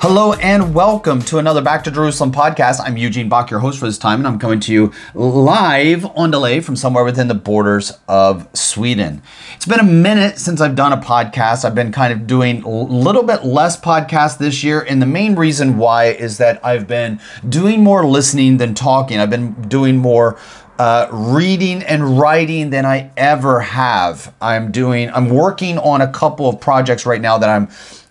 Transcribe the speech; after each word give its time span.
Hello 0.00 0.32
and 0.34 0.76
welcome 0.76 1.20
to 1.22 1.38
another 1.38 1.60
Back 1.60 1.82
to 1.82 1.90
Jerusalem 1.90 2.30
podcast. 2.30 2.78
I'm 2.80 2.96
Eugene 2.96 3.28
Bach, 3.28 3.50
your 3.50 3.58
host 3.58 3.80
for 3.80 3.86
this 3.86 3.98
time, 3.98 4.20
and 4.20 4.28
I'm 4.28 4.38
coming 4.38 4.60
to 4.60 4.72
you 4.72 4.92
live 5.12 6.06
on 6.16 6.30
delay 6.30 6.60
from 6.60 6.76
somewhere 6.76 7.02
within 7.02 7.26
the 7.26 7.34
borders 7.34 7.98
of 8.06 8.48
Sweden. 8.56 9.22
It's 9.56 9.66
been 9.66 9.80
a 9.80 9.84
minute 9.84 10.38
since 10.38 10.60
I've 10.60 10.76
done 10.76 10.92
a 10.92 10.98
podcast. 10.98 11.64
I've 11.64 11.74
been 11.74 11.90
kind 11.90 12.12
of 12.12 12.28
doing 12.28 12.62
a 12.62 12.68
little 12.68 13.24
bit 13.24 13.44
less 13.44 13.78
podcast 13.78 14.38
this 14.38 14.62
year, 14.62 14.82
and 14.82 15.02
the 15.02 15.06
main 15.06 15.34
reason 15.34 15.78
why 15.78 16.04
is 16.04 16.38
that 16.38 16.64
I've 16.64 16.86
been 16.86 17.20
doing 17.48 17.82
more 17.82 18.06
listening 18.06 18.58
than 18.58 18.74
talking. 18.74 19.18
I've 19.18 19.30
been 19.30 19.60
doing 19.62 19.96
more 19.96 20.38
uh, 20.78 21.08
reading 21.10 21.82
and 21.82 22.20
writing 22.20 22.70
than 22.70 22.86
I 22.86 23.10
ever 23.16 23.58
have. 23.58 24.32
I'm 24.40 24.70
doing, 24.70 25.10
I'm 25.10 25.28
working 25.28 25.76
on 25.78 26.02
a 26.02 26.12
couple 26.12 26.48
of 26.48 26.60
projects 26.60 27.04
right 27.04 27.20
now 27.20 27.36
that 27.38 27.50
I'm 27.50 27.68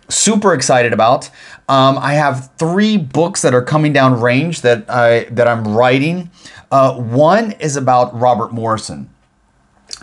super 0.09 0.53
excited 0.53 0.93
about. 0.93 1.29
Um, 1.69 1.97
I 1.97 2.13
have 2.13 2.51
three 2.57 2.97
books 2.97 3.41
that 3.41 3.53
are 3.53 3.61
coming 3.61 3.93
down 3.93 4.19
range 4.19 4.61
that 4.61 4.89
I 4.89 5.25
that 5.31 5.47
I'm 5.47 5.67
writing. 5.67 6.31
Uh, 6.71 6.95
one 6.95 7.51
is 7.53 7.75
about 7.75 8.17
Robert 8.17 8.53
Morrison. 8.53 9.09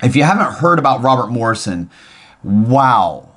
If 0.03 0.17
you 0.17 0.25
haven't 0.25 0.55
heard 0.55 0.79
about 0.79 1.03
Robert 1.03 1.29
Morrison, 1.29 1.91
wow, 2.43 3.31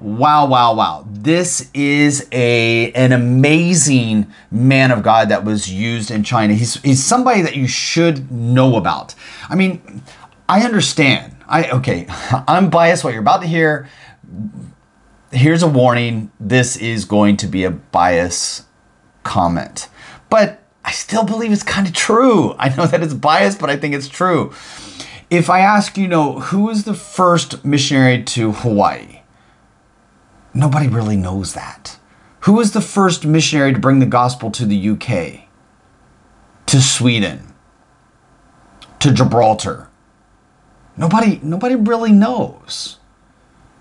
wow, 0.00 0.46
wow, 0.46 0.74
wow! 0.74 1.06
This 1.08 1.70
is 1.74 2.28
a 2.32 2.90
an 2.92 3.12
amazing 3.12 4.32
man 4.50 4.90
of 4.90 5.02
God 5.02 5.28
that 5.28 5.44
was 5.44 5.70
used 5.70 6.10
in 6.10 6.24
China. 6.24 6.54
He's 6.54 6.80
he's 6.82 7.04
somebody 7.04 7.42
that 7.42 7.56
you 7.56 7.68
should 7.68 8.32
know 8.32 8.76
about. 8.76 9.14
I 9.48 9.54
mean, 9.54 10.02
I 10.48 10.62
understand. 10.62 11.36
I 11.46 11.70
okay. 11.70 12.06
I'm 12.48 12.70
biased. 12.70 13.04
What 13.04 13.12
you're 13.12 13.22
about 13.22 13.42
to 13.42 13.48
hear 13.48 13.88
here's 15.30 15.62
a 15.62 15.68
warning. 15.68 16.30
This 16.38 16.76
is 16.76 17.04
going 17.04 17.36
to 17.38 17.46
be 17.46 17.64
a 17.64 17.70
bias 17.70 18.64
comment. 19.22 19.88
But 20.28 20.58
i 20.82 20.92
still 20.92 21.24
believe 21.24 21.52
it's 21.52 21.62
kind 21.62 21.86
of 21.86 21.92
true. 21.92 22.54
I 22.58 22.74
know 22.74 22.86
that 22.86 23.02
it's 23.02 23.14
biased 23.14 23.60
but 23.60 23.70
i 23.70 23.76
think 23.76 23.94
it's 23.94 24.08
true. 24.08 24.52
If 25.28 25.50
i 25.50 25.60
ask 25.60 25.96
you 25.96 26.08
know 26.08 26.40
who 26.40 26.62
was 26.62 26.84
the 26.84 26.94
first 26.94 27.64
missionary 27.64 28.22
to 28.24 28.52
hawaii? 28.52 29.20
Nobody 30.52 30.88
really 30.88 31.16
knows 31.16 31.54
that. 31.54 31.98
Who 32.40 32.54
was 32.54 32.72
the 32.72 32.80
first 32.80 33.26
missionary 33.26 33.74
to 33.74 33.78
bring 33.78 33.98
the 33.98 34.06
gospel 34.06 34.50
to 34.52 34.64
the 34.64 34.90
uk 34.90 35.08
to 36.66 36.80
sweden? 36.80 37.52
To 39.00 39.12
gibraltar? 39.12 39.88
Nobody 40.96 41.40
nobody 41.42 41.76
really 41.76 42.12
knows 42.12 42.99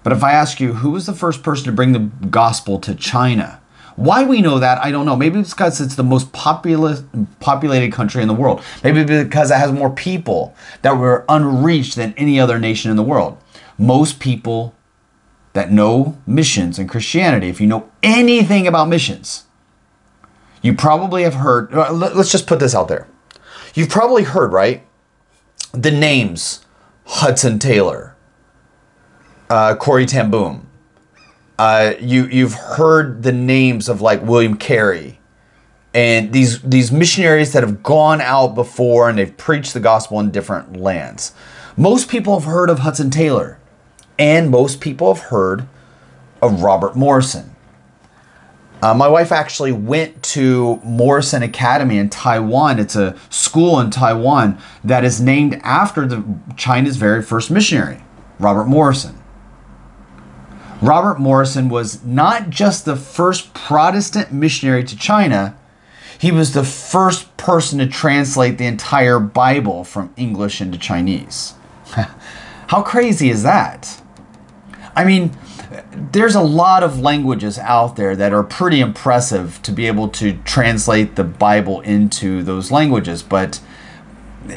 but 0.03 0.13
if 0.13 0.23
I 0.23 0.31
ask 0.31 0.59
you 0.59 0.73
who 0.73 0.91
was 0.91 1.05
the 1.05 1.13
first 1.13 1.43
person 1.43 1.65
to 1.65 1.71
bring 1.71 1.91
the 1.91 2.09
gospel 2.27 2.79
to 2.79 2.95
China, 2.95 3.59
why 3.95 4.23
we 4.23 4.41
know 4.41 4.59
that, 4.59 4.81
I 4.81 4.91
don't 4.91 5.05
know. 5.05 5.17
Maybe 5.17 5.39
it's 5.39 5.49
because 5.53 5.81
it's 5.81 5.95
the 5.95 6.03
most 6.03 6.31
populous, 6.31 7.03
populated 7.41 7.91
country 7.91 8.21
in 8.21 8.29
the 8.29 8.33
world. 8.33 8.63
Maybe 8.81 9.03
because 9.03 9.51
it 9.51 9.55
has 9.55 9.73
more 9.73 9.89
people 9.89 10.55
that 10.83 10.97
were 10.97 11.25
unreached 11.27 11.97
than 11.97 12.13
any 12.15 12.39
other 12.39 12.59
nation 12.59 12.91
in 12.91 12.95
the 12.95 13.03
world. 13.03 13.37
Most 13.77 14.21
people 14.21 14.73
that 15.51 15.69
know 15.69 16.17
missions 16.25 16.79
and 16.79 16.87
Christianity, 16.87 17.49
if 17.49 17.59
you 17.59 17.67
know 17.67 17.89
anything 18.01 18.67
about 18.67 18.87
missions, 18.87 19.43
you 20.61 20.73
probably 20.73 21.23
have 21.23 21.35
heard, 21.35 21.73
uh, 21.73 21.91
let's 21.91 22.31
just 22.31 22.47
put 22.47 22.59
this 22.59 22.73
out 22.73 22.87
there. 22.87 23.05
You've 23.73 23.89
probably 23.89 24.23
heard, 24.23 24.53
right? 24.53 24.85
The 25.73 25.91
names 25.91 26.65
Hudson 27.05 27.59
Taylor, 27.59 28.08
uh, 29.49 29.75
Corey 29.75 30.05
Ten. 30.05 30.65
Uh, 31.57 31.93
you 31.99 32.25
you've 32.27 32.53
heard 32.53 33.23
the 33.23 33.31
names 33.31 33.89
of 33.89 34.01
like 34.01 34.21
William 34.21 34.55
Carey, 34.55 35.19
and 35.93 36.31
these 36.31 36.61
these 36.61 36.91
missionaries 36.91 37.51
that 37.53 37.63
have 37.63 37.83
gone 37.83 38.21
out 38.21 38.55
before 38.55 39.09
and 39.09 39.17
they've 39.17 39.35
preached 39.35 39.73
the 39.73 39.79
gospel 39.79 40.19
in 40.19 40.31
different 40.31 40.77
lands. 40.77 41.33
Most 41.75 42.09
people 42.09 42.39
have 42.39 42.47
heard 42.47 42.69
of 42.69 42.79
Hudson 42.79 43.09
Taylor, 43.09 43.59
and 44.17 44.49
most 44.49 44.79
people 44.79 45.13
have 45.13 45.25
heard 45.25 45.67
of 46.41 46.61
Robert 46.63 46.95
Morrison. 46.95 47.55
Uh, 48.81 48.93
my 48.93 49.09
wife 49.09 49.33
actually 49.33 49.73
went 49.73 50.23
to 50.23 50.77
Morrison 50.85 51.43
Academy 51.43 51.97
in 51.97 52.09
Taiwan. 52.09 52.79
It's 52.79 52.95
a 52.95 53.17
school 53.29 53.77
in 53.81 53.91
Taiwan 53.91 54.57
that 54.85 55.03
is 55.03 55.19
named 55.19 55.59
after 55.63 56.07
the 56.07 56.23
China's 56.55 56.95
very 56.95 57.21
first 57.21 57.51
missionary, 57.51 58.01
Robert 58.39 58.65
Morrison. 58.65 59.18
Robert 60.81 61.19
Morrison 61.19 61.69
was 61.69 62.03
not 62.03 62.49
just 62.49 62.85
the 62.85 62.95
first 62.95 63.53
Protestant 63.53 64.31
missionary 64.31 64.83
to 64.85 64.97
China, 64.97 65.57
he 66.17 66.31
was 66.31 66.53
the 66.53 66.63
first 66.63 67.35
person 67.37 67.79
to 67.79 67.87
translate 67.87 68.57
the 68.57 68.65
entire 68.65 69.19
Bible 69.19 69.83
from 69.83 70.13
English 70.17 70.61
into 70.61 70.77
Chinese. 70.77 71.53
How 72.67 72.81
crazy 72.81 73.29
is 73.29 73.43
that? 73.43 74.01
I 74.95 75.05
mean, 75.05 75.37
there's 75.91 76.35
a 76.35 76.41
lot 76.41 76.83
of 76.83 76.99
languages 76.99 77.57
out 77.59 77.95
there 77.95 78.15
that 78.15 78.33
are 78.33 78.43
pretty 78.43 78.79
impressive 78.79 79.61
to 79.63 79.71
be 79.71 79.87
able 79.87 80.09
to 80.09 80.37
translate 80.43 81.15
the 81.15 81.23
Bible 81.23 81.81
into 81.81 82.43
those 82.43 82.71
languages, 82.71 83.23
but 83.23 83.61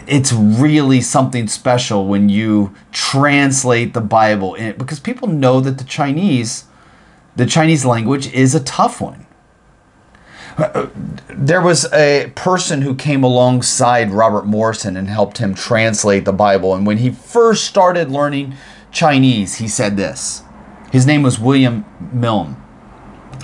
it's 0.06 0.32
really 0.32 1.00
something 1.00 1.48
special 1.48 2.06
when 2.06 2.28
you 2.28 2.74
translate 2.92 3.94
the 3.94 4.00
Bible 4.00 4.54
in, 4.54 4.76
because 4.76 5.00
people 5.00 5.28
know 5.28 5.60
that 5.60 5.78
the 5.78 5.84
Chinese, 5.84 6.64
the 7.36 7.46
Chinese 7.46 7.84
language 7.84 8.32
is 8.32 8.54
a 8.54 8.62
tough 8.62 9.00
one. 9.00 9.26
There 11.28 11.62
was 11.62 11.90
a 11.92 12.30
person 12.34 12.82
who 12.82 12.94
came 12.94 13.24
alongside 13.24 14.10
Robert 14.10 14.44
Morrison 14.44 14.96
and 14.98 15.08
helped 15.08 15.38
him 15.38 15.54
translate 15.54 16.26
the 16.26 16.32
Bible. 16.32 16.74
And 16.74 16.86
when 16.86 16.98
he 16.98 17.10
first 17.10 17.64
started 17.64 18.10
learning 18.10 18.54
Chinese, 18.90 19.56
he 19.56 19.66
said 19.66 19.96
this. 19.96 20.42
His 20.90 21.06
name 21.06 21.22
was 21.22 21.38
William 21.38 21.86
Milne. 22.12 22.56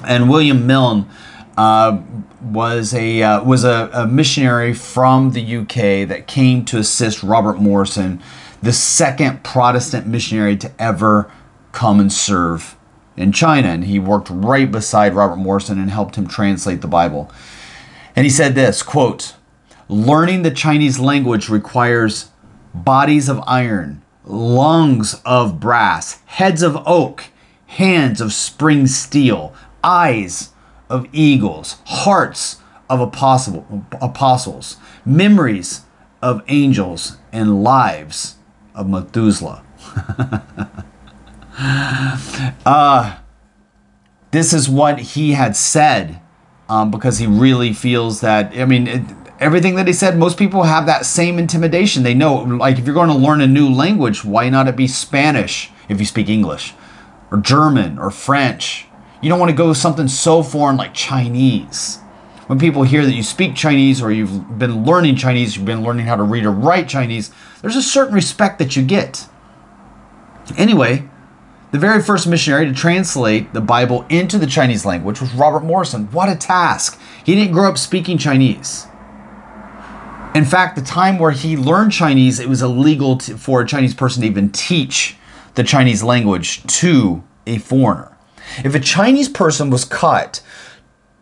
And 0.04 0.28
William 0.28 0.66
Milne 0.66 1.08
uh, 1.56 2.02
was 2.40 2.94
a 2.94 3.22
uh, 3.22 3.42
was 3.42 3.64
a, 3.64 3.90
a 3.92 4.06
missionary 4.06 4.72
from 4.72 5.32
the 5.32 5.56
UK 5.56 6.08
that 6.08 6.26
came 6.26 6.64
to 6.66 6.78
assist 6.78 7.22
Robert 7.22 7.58
Morrison, 7.58 8.22
the 8.62 8.72
second 8.72 9.42
Protestant 9.42 10.06
missionary 10.06 10.56
to 10.56 10.70
ever 10.78 11.30
come 11.72 12.00
and 12.00 12.12
serve 12.12 12.76
in 13.16 13.32
China. 13.32 13.68
And 13.68 13.84
he 13.84 13.98
worked 13.98 14.28
right 14.30 14.70
beside 14.70 15.14
Robert 15.14 15.36
Morrison 15.36 15.78
and 15.78 15.90
helped 15.90 16.16
him 16.16 16.28
translate 16.28 16.80
the 16.80 16.88
Bible. 16.88 17.30
And 18.14 18.24
he 18.24 18.30
said 18.30 18.54
this 18.54 18.82
quote, 18.82 19.34
learning 19.88 20.42
the 20.42 20.50
Chinese 20.50 20.98
language 20.98 21.48
requires 21.48 22.30
bodies 22.74 23.28
of 23.28 23.42
iron, 23.46 24.02
lungs 24.24 25.20
of 25.24 25.58
brass, 25.58 26.20
heads 26.26 26.62
of 26.62 26.76
oak, 26.86 27.24
hands 27.66 28.20
of 28.20 28.32
spring 28.32 28.86
steel, 28.86 29.54
eyes 29.82 30.50
of 30.88 31.06
eagles, 31.12 31.78
hearts 31.86 32.60
of 32.88 33.00
apostle, 33.00 33.84
apostles, 34.00 34.76
memories 35.04 35.82
of 36.22 36.42
angels, 36.48 37.18
and 37.32 37.62
lives 37.62 38.36
of 38.74 38.88
Methuselah. 38.88 39.62
uh, 42.66 43.18
this 44.30 44.52
is 44.52 44.68
what 44.68 44.98
he 44.98 45.32
had 45.32 45.56
said 45.56 46.20
um, 46.68 46.90
because 46.90 47.18
he 47.18 47.26
really 47.26 47.72
feels 47.72 48.20
that, 48.20 48.56
I 48.56 48.64
mean, 48.64 48.86
it, 48.86 49.02
everything 49.40 49.76
that 49.76 49.86
he 49.86 49.92
said, 49.92 50.18
most 50.18 50.38
people 50.38 50.64
have 50.64 50.86
that 50.86 51.06
same 51.06 51.38
intimidation. 51.38 52.02
They 52.02 52.14
know, 52.14 52.34
like, 52.36 52.78
if 52.78 52.84
you're 52.84 52.94
going 52.94 53.10
to 53.10 53.14
learn 53.14 53.40
a 53.40 53.46
new 53.46 53.68
language, 53.68 54.24
why 54.24 54.48
not 54.48 54.68
it 54.68 54.76
be 54.76 54.86
Spanish 54.86 55.70
if 55.88 56.00
you 56.00 56.06
speak 56.06 56.28
English, 56.28 56.74
or 57.30 57.38
German, 57.38 57.98
or 57.98 58.10
French? 58.10 58.87
You 59.20 59.28
don't 59.28 59.40
want 59.40 59.50
to 59.50 59.56
go 59.56 59.72
something 59.72 60.08
so 60.08 60.42
foreign 60.42 60.76
like 60.76 60.94
Chinese. 60.94 61.98
When 62.46 62.58
people 62.58 62.82
hear 62.82 63.04
that 63.04 63.12
you 63.12 63.22
speak 63.22 63.54
Chinese 63.54 64.00
or 64.00 64.10
you've 64.10 64.58
been 64.58 64.84
learning 64.84 65.16
Chinese, 65.16 65.56
you've 65.56 65.66
been 65.66 65.82
learning 65.82 66.06
how 66.06 66.16
to 66.16 66.22
read 66.22 66.44
or 66.46 66.50
write 66.50 66.88
Chinese, 66.88 67.30
there's 67.60 67.76
a 67.76 67.82
certain 67.82 68.14
respect 68.14 68.58
that 68.58 68.74
you 68.74 68.82
get. 68.82 69.26
Anyway, 70.56 71.08
The 71.70 71.78
very 71.78 72.02
first 72.02 72.26
missionary 72.26 72.64
to 72.64 72.72
translate 72.72 73.52
the 73.52 73.60
Bible 73.60 74.06
into 74.08 74.38
the 74.38 74.46
Chinese 74.46 74.86
language 74.86 75.20
was 75.20 75.34
Robert 75.34 75.64
Morrison. 75.64 76.06
What 76.12 76.30
a 76.30 76.34
task! 76.34 76.98
He 77.24 77.34
didn't 77.34 77.52
grow 77.52 77.68
up 77.68 77.76
speaking 77.76 78.16
Chinese. 78.16 78.86
In 80.34 80.46
fact, 80.46 80.76
the 80.76 80.82
time 80.82 81.18
where 81.18 81.32
he 81.32 81.58
learned 81.58 81.92
Chinese, 81.92 82.40
it 82.40 82.48
was 82.48 82.62
illegal 82.62 83.18
to, 83.18 83.36
for 83.36 83.60
a 83.60 83.66
Chinese 83.66 83.92
person 83.92 84.22
to 84.22 84.28
even 84.28 84.50
teach 84.50 85.16
the 85.56 85.64
Chinese 85.64 86.02
language 86.02 86.62
to 86.78 87.22
a 87.46 87.58
foreigner. 87.58 88.16
If 88.64 88.74
a 88.74 88.80
Chinese 88.80 89.28
person 89.28 89.70
was 89.70 89.84
caught 89.84 90.40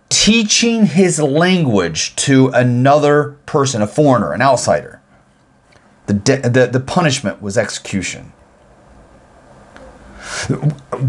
teaching 0.08 0.86
his 0.86 1.20
language 1.20 2.14
to 2.16 2.48
another 2.48 3.36
person, 3.46 3.82
a 3.82 3.86
foreigner, 3.86 4.32
an 4.32 4.42
outsider, 4.42 5.00
the, 6.06 6.14
de- 6.14 6.48
the, 6.48 6.66
the 6.66 6.80
punishment 6.80 7.42
was 7.42 7.58
execution. 7.58 8.32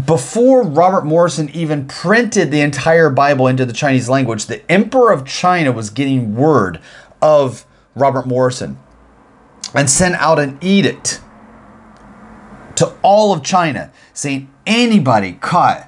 Before 0.06 0.62
Robert 0.62 1.04
Morrison 1.04 1.48
even 1.50 1.86
printed 1.86 2.50
the 2.50 2.60
entire 2.60 3.10
Bible 3.10 3.46
into 3.46 3.64
the 3.64 3.72
Chinese 3.72 4.08
language, 4.08 4.46
the 4.46 4.68
Emperor 4.70 5.12
of 5.12 5.26
China 5.26 5.72
was 5.72 5.90
getting 5.90 6.34
word 6.34 6.80
of 7.20 7.64
Robert 7.94 8.26
Morrison 8.26 8.78
and 9.74 9.90
sent 9.90 10.14
out 10.16 10.38
an 10.38 10.58
edict 10.60 11.20
to 12.76 12.94
all 13.02 13.32
of 13.32 13.42
China 13.42 13.90
saying 14.14 14.48
anybody 14.66 15.32
caught 15.32 15.87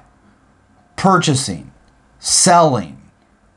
purchasing, 1.01 1.71
selling, 2.19 3.01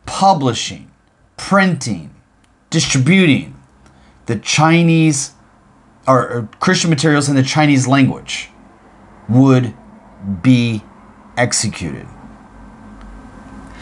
publishing, 0.06 0.90
printing, 1.36 2.08
distributing 2.70 3.54
the 4.24 4.36
Chinese 4.36 5.32
or, 6.08 6.26
or 6.26 6.48
Christian 6.58 6.88
materials 6.88 7.28
in 7.28 7.36
the 7.36 7.42
Chinese 7.42 7.86
language 7.86 8.48
would 9.28 9.74
be 10.40 10.82
executed. 11.36 12.06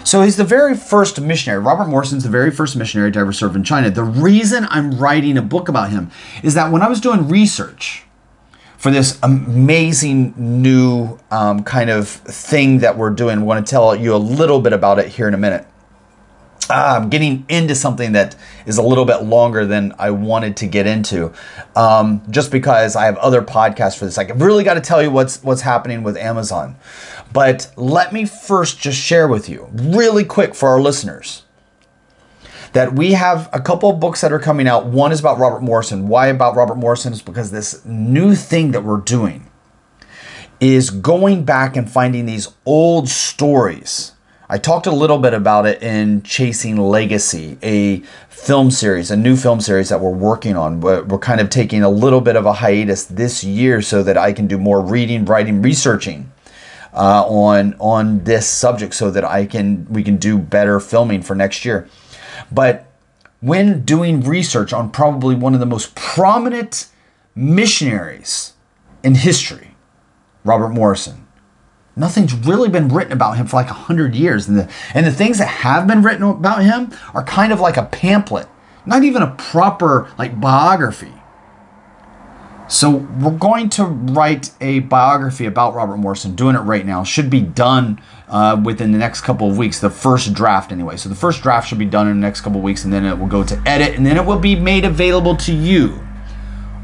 So 0.02 0.22
he's 0.22 0.36
the 0.36 0.44
very 0.44 0.74
first 0.74 1.20
missionary. 1.20 1.62
Robert 1.62 1.86
Morrison's 1.86 2.24
the 2.24 2.30
very 2.30 2.50
first 2.50 2.74
missionary 2.74 3.12
to 3.12 3.20
ever 3.20 3.32
serve 3.32 3.54
in 3.54 3.62
China. 3.62 3.92
The 3.92 4.02
reason 4.02 4.66
I'm 4.70 4.98
writing 4.98 5.38
a 5.38 5.42
book 5.42 5.68
about 5.68 5.90
him 5.90 6.10
is 6.42 6.54
that 6.54 6.72
when 6.72 6.82
I 6.82 6.88
was 6.88 7.00
doing 7.00 7.28
research 7.28 8.06
for 8.82 8.90
this 8.90 9.16
amazing 9.22 10.34
new 10.36 11.16
um, 11.30 11.62
kind 11.62 11.88
of 11.88 12.08
thing 12.08 12.78
that 12.78 12.98
we're 12.98 13.10
doing, 13.10 13.38
I 13.38 13.42
want 13.42 13.64
to 13.64 13.70
tell 13.70 13.94
you 13.94 14.12
a 14.12 14.16
little 14.16 14.60
bit 14.60 14.72
about 14.72 14.98
it 14.98 15.06
here 15.06 15.28
in 15.28 15.34
a 15.34 15.38
minute. 15.38 15.64
Uh, 16.68 16.98
I'm 17.00 17.08
getting 17.08 17.46
into 17.48 17.76
something 17.76 18.10
that 18.12 18.34
is 18.66 18.78
a 18.78 18.82
little 18.82 19.04
bit 19.04 19.22
longer 19.22 19.64
than 19.64 19.94
I 20.00 20.10
wanted 20.10 20.56
to 20.56 20.66
get 20.66 20.88
into, 20.88 21.32
um, 21.76 22.24
just 22.28 22.50
because 22.50 22.96
I 22.96 23.04
have 23.04 23.16
other 23.18 23.40
podcasts 23.40 23.96
for 23.96 24.04
this. 24.04 24.18
I 24.18 24.24
really 24.24 24.64
got 24.64 24.74
to 24.74 24.80
tell 24.80 25.00
you 25.00 25.12
what's 25.12 25.40
what's 25.44 25.60
happening 25.60 26.02
with 26.02 26.16
Amazon. 26.16 26.74
But 27.32 27.72
let 27.76 28.12
me 28.12 28.24
first 28.24 28.80
just 28.80 28.98
share 28.98 29.28
with 29.28 29.48
you, 29.48 29.68
really 29.72 30.24
quick 30.24 30.56
for 30.56 30.70
our 30.70 30.80
listeners, 30.80 31.44
that 32.72 32.94
we 32.94 33.12
have 33.12 33.48
a 33.52 33.60
couple 33.60 33.90
of 33.90 34.00
books 34.00 34.20
that 34.22 34.32
are 34.32 34.38
coming 34.38 34.66
out. 34.66 34.86
One 34.86 35.12
is 35.12 35.20
about 35.20 35.38
Robert 35.38 35.62
Morrison. 35.62 36.08
Why 36.08 36.28
about 36.28 36.56
Robert 36.56 36.76
Morrison 36.76 37.12
is 37.12 37.22
because 37.22 37.50
this 37.50 37.84
new 37.84 38.34
thing 38.34 38.72
that 38.72 38.82
we're 38.82 39.00
doing 39.00 39.48
is 40.60 40.90
going 40.90 41.44
back 41.44 41.76
and 41.76 41.90
finding 41.90 42.26
these 42.26 42.48
old 42.64 43.08
stories. 43.08 44.12
I 44.48 44.58
talked 44.58 44.86
a 44.86 44.92
little 44.92 45.18
bit 45.18 45.34
about 45.34 45.66
it 45.66 45.82
in 45.82 46.22
Chasing 46.22 46.76
Legacy, 46.76 47.58
a 47.62 47.98
film 48.28 48.70
series, 48.70 49.10
a 49.10 49.16
new 49.16 49.34
film 49.34 49.60
series 49.60 49.88
that 49.88 50.00
we're 50.00 50.10
working 50.10 50.56
on. 50.56 50.80
We're 50.80 51.18
kind 51.18 51.40
of 51.40 51.48
taking 51.48 51.82
a 51.82 51.88
little 51.88 52.20
bit 52.20 52.36
of 52.36 52.44
a 52.44 52.52
hiatus 52.52 53.06
this 53.06 53.42
year 53.42 53.80
so 53.80 54.02
that 54.02 54.18
I 54.18 54.32
can 54.32 54.46
do 54.46 54.58
more 54.58 54.80
reading, 54.80 55.24
writing, 55.24 55.62
researching 55.62 56.30
uh, 56.92 57.24
on 57.26 57.74
on 57.78 58.24
this 58.24 58.46
subject 58.46 58.94
so 58.94 59.10
that 59.10 59.24
I 59.24 59.46
can 59.46 59.86
we 59.88 60.02
can 60.02 60.16
do 60.16 60.38
better 60.38 60.80
filming 60.80 61.22
for 61.22 61.34
next 61.34 61.64
year. 61.64 61.88
But 62.50 62.86
when 63.40 63.84
doing 63.84 64.20
research 64.20 64.72
on 64.72 64.90
probably 64.90 65.34
one 65.34 65.54
of 65.54 65.60
the 65.60 65.66
most 65.66 65.94
prominent 65.94 66.88
missionaries 67.34 68.52
in 69.02 69.16
history, 69.16 69.74
Robert 70.44 70.70
Morrison, 70.70 71.26
nothing's 71.96 72.34
really 72.34 72.68
been 72.68 72.88
written 72.88 73.12
about 73.12 73.36
him 73.36 73.46
for 73.46 73.56
like 73.56 73.70
a 73.70 73.74
hundred 73.74 74.14
years, 74.14 74.48
and 74.48 74.58
the 74.58 74.70
and 74.94 75.06
the 75.06 75.12
things 75.12 75.38
that 75.38 75.48
have 75.48 75.86
been 75.86 76.02
written 76.02 76.22
about 76.22 76.62
him 76.62 76.92
are 77.14 77.24
kind 77.24 77.52
of 77.52 77.60
like 77.60 77.76
a 77.76 77.84
pamphlet, 77.84 78.48
not 78.86 79.04
even 79.04 79.22
a 79.22 79.34
proper 79.36 80.10
like 80.18 80.40
biography. 80.40 81.12
So 82.68 82.90
we're 82.90 83.36
going 83.36 83.68
to 83.70 83.84
write 83.84 84.52
a 84.60 84.78
biography 84.80 85.44
about 85.44 85.74
Robert 85.74 85.98
Morrison. 85.98 86.34
Doing 86.34 86.56
it 86.56 86.60
right 86.60 86.86
now 86.86 87.04
should 87.04 87.28
be 87.28 87.42
done 87.42 88.00
uh, 88.32 88.60
within 88.64 88.90
the 88.90 88.98
next 88.98 89.20
couple 89.20 89.48
of 89.48 89.56
weeks. 89.56 89.78
The 89.78 89.90
first 89.90 90.32
draft, 90.32 90.72
anyway. 90.72 90.96
So 90.96 91.08
the 91.08 91.14
first 91.14 91.42
draft 91.42 91.68
should 91.68 91.78
be 91.78 91.84
done 91.84 92.08
in 92.08 92.20
the 92.20 92.26
next 92.26 92.40
couple 92.40 92.58
of 92.58 92.64
weeks, 92.64 92.82
and 92.82 92.92
then 92.92 93.04
it 93.04 93.16
will 93.16 93.28
go 93.28 93.44
to 93.44 93.62
edit, 93.66 93.94
and 93.94 94.04
then 94.04 94.16
it 94.16 94.24
will 94.24 94.38
be 94.38 94.56
made 94.56 94.84
available 94.84 95.36
to 95.36 95.52
you 95.52 96.04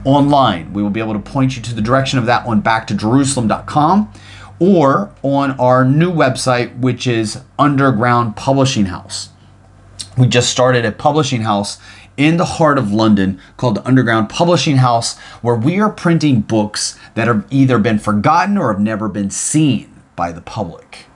online. 0.04 0.72
We 0.72 0.82
will 0.82 0.90
be 0.90 1.00
able 1.00 1.14
to 1.14 1.18
point 1.18 1.56
you 1.56 1.62
to 1.62 1.74
the 1.74 1.82
direction 1.82 2.18
of 2.18 2.26
that 2.26 2.46
one 2.46 2.60
back 2.60 2.86
to 2.88 2.94
Jerusalem.com 2.94 4.12
or 4.60 5.12
on 5.22 5.52
our 5.52 5.84
new 5.84 6.12
website, 6.12 6.78
which 6.78 7.06
is 7.06 7.42
Underground 7.58 8.36
Publishing 8.36 8.86
House. 8.86 9.30
We 10.16 10.26
just 10.26 10.50
started 10.50 10.84
a 10.84 10.92
publishing 10.92 11.42
house 11.42 11.78
in 12.16 12.36
the 12.36 12.44
heart 12.44 12.76
of 12.76 12.92
London 12.92 13.40
called 13.56 13.76
the 13.76 13.86
Underground 13.86 14.28
Publishing 14.28 14.78
House, 14.78 15.16
where 15.42 15.54
we 15.54 15.80
are 15.80 15.90
printing 15.90 16.40
books 16.40 16.98
that 17.14 17.28
have 17.28 17.46
either 17.50 17.78
been 17.78 18.00
forgotten 18.00 18.58
or 18.58 18.72
have 18.72 18.82
never 18.82 19.08
been 19.08 19.30
seen 19.30 20.02
by 20.16 20.32
the 20.32 20.40
public. 20.40 21.07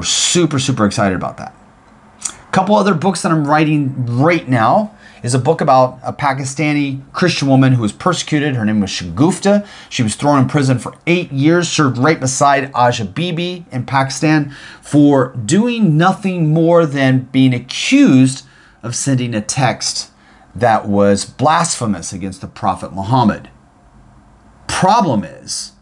We're 0.00 0.04
super, 0.04 0.58
super 0.58 0.86
excited 0.86 1.14
about 1.14 1.36
that. 1.36 1.54
A 2.26 2.52
couple 2.52 2.74
other 2.74 2.94
books 2.94 3.20
that 3.20 3.32
I'm 3.32 3.46
writing 3.46 4.06
right 4.06 4.48
now 4.48 4.96
is 5.22 5.34
a 5.34 5.38
book 5.38 5.60
about 5.60 5.98
a 6.02 6.10
Pakistani 6.10 7.02
Christian 7.12 7.48
woman 7.48 7.74
who 7.74 7.82
was 7.82 7.92
persecuted. 7.92 8.56
Her 8.56 8.64
name 8.64 8.80
was 8.80 8.88
Shagufta. 8.88 9.68
She 9.90 10.02
was 10.02 10.14
thrown 10.14 10.38
in 10.38 10.48
prison 10.48 10.78
for 10.78 10.94
eight 11.06 11.30
years, 11.32 11.68
served 11.68 11.98
right 11.98 12.18
beside 12.18 12.72
Asia 12.74 13.04
Bibi 13.04 13.66
in 13.70 13.84
Pakistan 13.84 14.56
for 14.80 15.34
doing 15.34 15.98
nothing 15.98 16.48
more 16.48 16.86
than 16.86 17.28
being 17.30 17.52
accused 17.52 18.46
of 18.82 18.96
sending 18.96 19.34
a 19.34 19.42
text 19.42 20.12
that 20.54 20.88
was 20.88 21.26
blasphemous 21.26 22.10
against 22.10 22.40
the 22.40 22.48
Prophet 22.48 22.94
Muhammad. 22.94 23.50
Problem 24.66 25.24
is, 25.24 25.72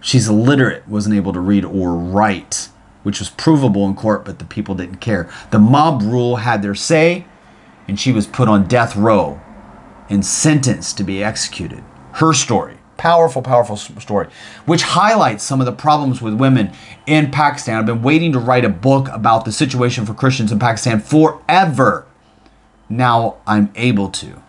she's 0.00 0.28
illiterate, 0.28 0.88
wasn't 0.88 1.14
able 1.14 1.34
to 1.34 1.40
read 1.40 1.66
or 1.66 1.92
write, 1.94 2.70
which 3.02 3.18
was 3.18 3.30
provable 3.30 3.86
in 3.86 3.94
court, 3.94 4.24
but 4.24 4.38
the 4.38 4.44
people 4.44 4.74
didn't 4.74 4.96
care. 4.96 5.30
The 5.50 5.58
mob 5.58 6.02
rule 6.02 6.36
had 6.36 6.62
their 6.62 6.74
say, 6.74 7.26
and 7.86 7.98
she 7.98 8.12
was 8.12 8.26
put 8.26 8.48
on 8.48 8.66
death 8.66 8.96
row 8.96 9.40
and 10.10 10.24
sentenced 10.24 10.96
to 10.98 11.04
be 11.04 11.22
executed. 11.22 11.82
Her 12.14 12.32
story, 12.32 12.78
powerful, 12.96 13.42
powerful 13.42 13.76
story, 13.76 14.28
which 14.66 14.82
highlights 14.82 15.44
some 15.44 15.60
of 15.60 15.66
the 15.66 15.72
problems 15.72 16.20
with 16.20 16.34
women 16.34 16.72
in 17.06 17.30
Pakistan. 17.30 17.78
I've 17.78 17.86
been 17.86 18.02
waiting 18.02 18.32
to 18.32 18.38
write 18.38 18.64
a 18.64 18.70
book 18.70 19.08
about 19.12 19.44
the 19.44 19.52
situation 19.52 20.04
for 20.04 20.14
Christians 20.14 20.52
in 20.52 20.58
Pakistan 20.58 21.00
forever 21.00 22.06
now 22.88 23.36
I'm 23.46 23.70
able 23.74 24.08
to. 24.10 24.42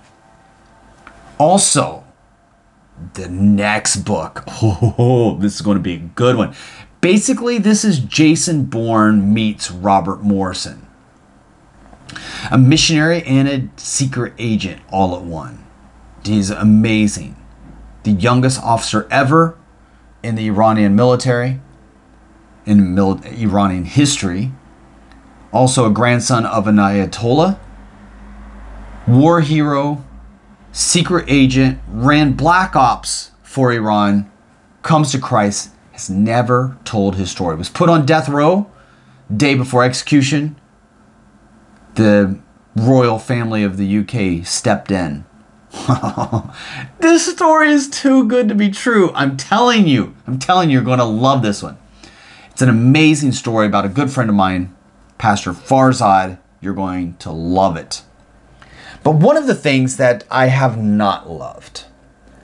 Also, 1.37 2.03
the 3.13 3.27
next 3.29 3.97
book. 3.97 4.43
Oh, 4.61 5.37
this 5.37 5.55
is 5.55 5.61
going 5.61 5.77
to 5.77 5.83
be 5.83 5.95
a 5.95 5.97
good 5.97 6.35
one. 6.35 6.53
Basically, 7.01 7.57
this 7.57 7.85
is 7.85 7.99
Jason 7.99 8.65
Bourne 8.65 9.33
meets 9.33 9.71
Robert 9.71 10.21
Morrison. 10.21 10.85
A 12.51 12.57
missionary 12.57 13.23
and 13.23 13.47
a 13.47 13.69
secret 13.77 14.33
agent 14.37 14.81
all 14.91 15.15
at 15.15 15.23
one. 15.23 15.65
He's 16.25 16.49
amazing. 16.49 17.35
The 18.03 18.11
youngest 18.11 18.61
officer 18.61 19.07
ever 19.09 19.57
in 20.21 20.35
the 20.35 20.47
Iranian 20.47 20.95
military, 20.95 21.61
in 22.65 22.93
mil- 22.93 23.21
Iranian 23.23 23.85
history. 23.85 24.51
Also, 25.53 25.85
a 25.85 25.91
grandson 25.91 26.45
of 26.45 26.67
an 26.67 26.75
Ayatollah 26.75 27.59
war 29.09 29.41
hero, 29.41 30.03
secret 30.71 31.25
agent, 31.27 31.79
ran 31.87 32.33
black 32.33 32.75
ops 32.75 33.31
for 33.41 33.71
Iran, 33.71 34.31
comes 34.83 35.11
to 35.11 35.19
Christ, 35.19 35.71
has 35.99 36.09
never 36.09 36.77
told 36.85 37.17
his 37.17 37.29
story. 37.29 37.57
Was 37.57 37.69
put 37.69 37.89
on 37.89 38.05
death 38.05 38.29
row 38.29 38.71
day 39.35 39.53
before 39.53 39.83
execution. 39.83 40.55
The 41.95 42.39
royal 42.75 43.19
family 43.19 43.63
of 43.63 43.75
the 43.75 43.97
UK 43.99 44.45
stepped 44.45 44.91
in. 44.91 45.25
this 46.99 47.29
story 47.29 47.71
is 47.71 47.89
too 47.89 48.25
good 48.27 48.47
to 48.47 48.55
be 48.55 48.69
true. 48.69 49.11
I'm 49.13 49.35
telling 49.35 49.87
you, 49.87 50.15
I'm 50.25 50.39
telling 50.39 50.69
you, 50.69 50.75
you're 50.75 50.85
going 50.85 50.99
to 50.99 51.05
love 51.05 51.41
this 51.41 51.61
one. 51.61 51.77
It's 52.49 52.61
an 52.61 52.69
amazing 52.69 53.33
story 53.33 53.67
about 53.67 53.85
a 53.85 53.89
good 53.89 54.09
friend 54.09 54.29
of 54.29 54.35
mine, 54.35 54.75
Pastor 55.17 55.51
Farzad. 55.51 56.39
You're 56.61 56.73
going 56.73 57.17
to 57.17 57.31
love 57.31 57.75
it. 57.75 58.03
But 59.03 59.15
one 59.15 59.37
of 59.37 59.47
the 59.47 59.55
things 59.55 59.97
that 59.97 60.23
I 60.31 60.47
have 60.47 60.81
not 60.81 61.29
loved, 61.29 61.85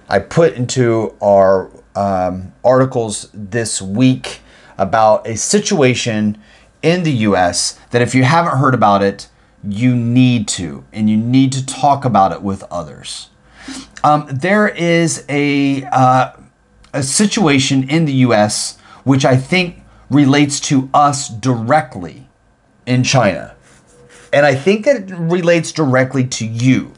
I 0.09 0.19
put 0.19 0.53
into 0.53 1.15
our 1.21 1.69
um, 1.95 2.53
articles 2.63 3.29
this 3.33 3.81
week 3.81 4.41
about 4.77 5.25
a 5.27 5.37
situation 5.37 6.37
in 6.81 7.03
the 7.03 7.11
US 7.11 7.79
that 7.91 8.01
if 8.01 8.13
you 8.13 8.23
haven't 8.23 8.57
heard 8.57 8.73
about 8.73 9.01
it, 9.01 9.29
you 9.67 9.95
need 9.95 10.47
to, 10.49 10.85
and 10.93 11.09
you 11.09 11.17
need 11.17 11.51
to 11.53 11.65
talk 11.65 12.05
about 12.05 12.31
it 12.31 12.41
with 12.41 12.63
others. 12.69 13.29
Um, 14.03 14.27
there 14.31 14.67
is 14.67 15.25
a, 15.29 15.83
uh, 15.85 16.33
a 16.93 17.01
situation 17.01 17.89
in 17.89 18.05
the 18.05 18.13
US 18.13 18.77
which 19.03 19.23
I 19.23 19.37
think 19.37 19.81
relates 20.09 20.59
to 20.61 20.89
us 20.93 21.29
directly 21.29 22.27
in 22.85 23.03
China. 23.03 23.55
And 24.33 24.45
I 24.45 24.53
think 24.53 24.85
that 24.85 25.09
it 25.09 25.15
relates 25.15 25.71
directly 25.71 26.25
to 26.27 26.45
you. 26.45 26.91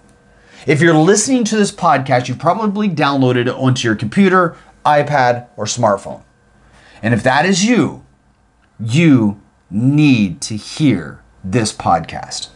If 0.65 0.81
you're 0.81 0.95
listening 0.95 1.43
to 1.45 1.55
this 1.55 1.71
podcast, 1.71 2.27
you've 2.27 2.39
probably 2.39 2.89
downloaded 2.89 3.41
it 3.41 3.49
onto 3.49 3.87
your 3.87 3.95
computer, 3.95 4.57
iPad, 4.87 5.47
or 5.57 5.65
smartphone. 5.65 6.23
And 7.01 7.13
if 7.13 7.21
that 7.23 7.45
is 7.45 7.65
you, 7.65 8.05
you 8.79 9.41
need 9.69 10.41
to 10.41 10.55
hear 10.55 11.21
this 11.43 11.73
podcast. 11.73 12.49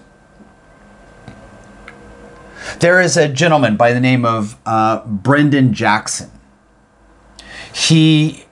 There 2.79 3.01
is 3.01 3.17
a 3.17 3.27
gentleman 3.27 3.75
by 3.75 3.91
the 3.91 3.99
name 3.99 4.23
of 4.23 4.57
uh, 4.65 5.05
Brendan 5.05 5.73
Jackson. 5.73 6.31
He 7.73 8.45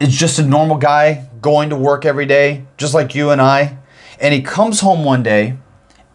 is 0.00 0.16
just 0.16 0.38
a 0.38 0.42
normal 0.42 0.76
guy 0.76 1.28
going 1.40 1.70
to 1.70 1.76
work 1.76 2.04
every 2.04 2.26
day, 2.26 2.64
just 2.76 2.94
like 2.94 3.14
you 3.14 3.30
and 3.30 3.40
I. 3.40 3.78
And 4.20 4.34
he 4.34 4.42
comes 4.42 4.80
home 4.80 5.04
one 5.04 5.22
day 5.22 5.58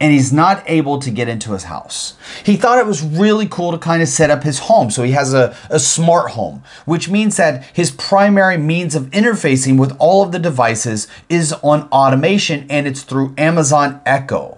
and 0.03 0.11
he's 0.11 0.33
not 0.33 0.61
able 0.67 0.99
to 0.99 1.09
get 1.09 1.29
into 1.29 1.53
his 1.53 1.63
house. 1.63 2.15
He 2.45 2.57
thought 2.57 2.77
it 2.77 2.85
was 2.85 3.01
really 3.01 3.47
cool 3.47 3.71
to 3.71 3.77
kind 3.77 4.01
of 4.01 4.09
set 4.09 4.29
up 4.29 4.43
his 4.43 4.59
home. 4.59 4.91
So 4.91 5.01
he 5.01 5.13
has 5.13 5.33
a, 5.33 5.55
a 5.69 5.79
smart 5.79 6.31
home, 6.31 6.61
which 6.85 7.09
means 7.09 7.37
that 7.37 7.63
his 7.67 7.89
primary 7.89 8.57
means 8.57 8.95
of 8.95 9.03
interfacing 9.11 9.79
with 9.79 9.95
all 9.99 10.21
of 10.21 10.33
the 10.33 10.39
devices 10.39 11.07
is 11.29 11.53
on 11.63 11.83
automation 11.83 12.65
and 12.69 12.85
it's 12.85 13.03
through 13.03 13.33
Amazon 13.37 14.01
Echo. 14.05 14.57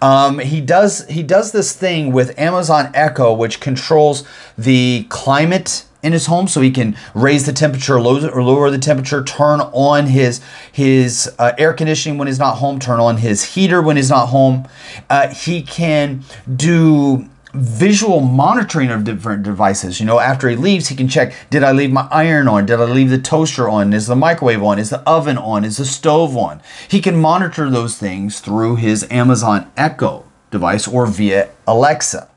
Um, 0.00 0.38
he 0.38 0.60
does 0.60 1.08
he 1.08 1.24
does 1.24 1.50
this 1.50 1.74
thing 1.74 2.12
with 2.12 2.38
Amazon 2.38 2.92
Echo, 2.94 3.34
which 3.34 3.58
controls 3.58 4.22
the 4.56 5.06
climate 5.08 5.86
in 6.02 6.12
his 6.12 6.26
home, 6.26 6.48
so 6.48 6.60
he 6.60 6.70
can 6.70 6.96
raise 7.14 7.46
the 7.46 7.52
temperature, 7.52 7.96
or 7.96 8.42
lower 8.42 8.70
the 8.70 8.78
temperature, 8.78 9.22
turn 9.22 9.60
on 9.60 10.06
his 10.06 10.40
his 10.72 11.32
uh, 11.38 11.52
air 11.58 11.72
conditioning 11.72 12.18
when 12.18 12.28
he's 12.28 12.38
not 12.38 12.56
home, 12.56 12.78
turn 12.78 13.00
on 13.00 13.18
his 13.18 13.54
heater 13.54 13.82
when 13.82 13.96
he's 13.96 14.10
not 14.10 14.26
home. 14.26 14.66
Uh, 15.08 15.28
he 15.28 15.62
can 15.62 16.24
do 16.56 17.28
visual 17.52 18.20
monitoring 18.20 18.90
of 18.90 19.04
different 19.04 19.42
devices. 19.42 20.00
You 20.00 20.06
know, 20.06 20.20
after 20.20 20.48
he 20.48 20.56
leaves, 20.56 20.88
he 20.88 20.96
can 20.96 21.08
check 21.08 21.34
did 21.50 21.62
I 21.62 21.72
leave 21.72 21.90
my 21.90 22.06
iron 22.10 22.48
on? 22.48 22.66
Did 22.66 22.80
I 22.80 22.84
leave 22.84 23.10
the 23.10 23.18
toaster 23.18 23.68
on? 23.68 23.92
Is 23.92 24.06
the 24.06 24.16
microwave 24.16 24.62
on? 24.62 24.78
Is 24.78 24.90
the 24.90 25.00
oven 25.00 25.38
on? 25.38 25.64
Is 25.64 25.78
the 25.78 25.84
stove 25.84 26.36
on? 26.36 26.60
He 26.88 27.00
can 27.00 27.20
monitor 27.20 27.68
those 27.68 27.98
things 27.98 28.40
through 28.40 28.76
his 28.76 29.06
Amazon 29.10 29.70
Echo 29.76 30.24
device 30.50 30.86
or 30.88 31.06
via 31.06 31.50
Alexa. 31.66 32.29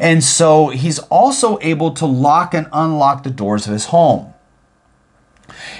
And 0.00 0.22
so 0.22 0.68
he's 0.68 0.98
also 0.98 1.58
able 1.60 1.92
to 1.92 2.06
lock 2.06 2.54
and 2.54 2.66
unlock 2.72 3.22
the 3.22 3.30
doors 3.30 3.66
of 3.66 3.72
his 3.72 3.86
home. 3.86 4.34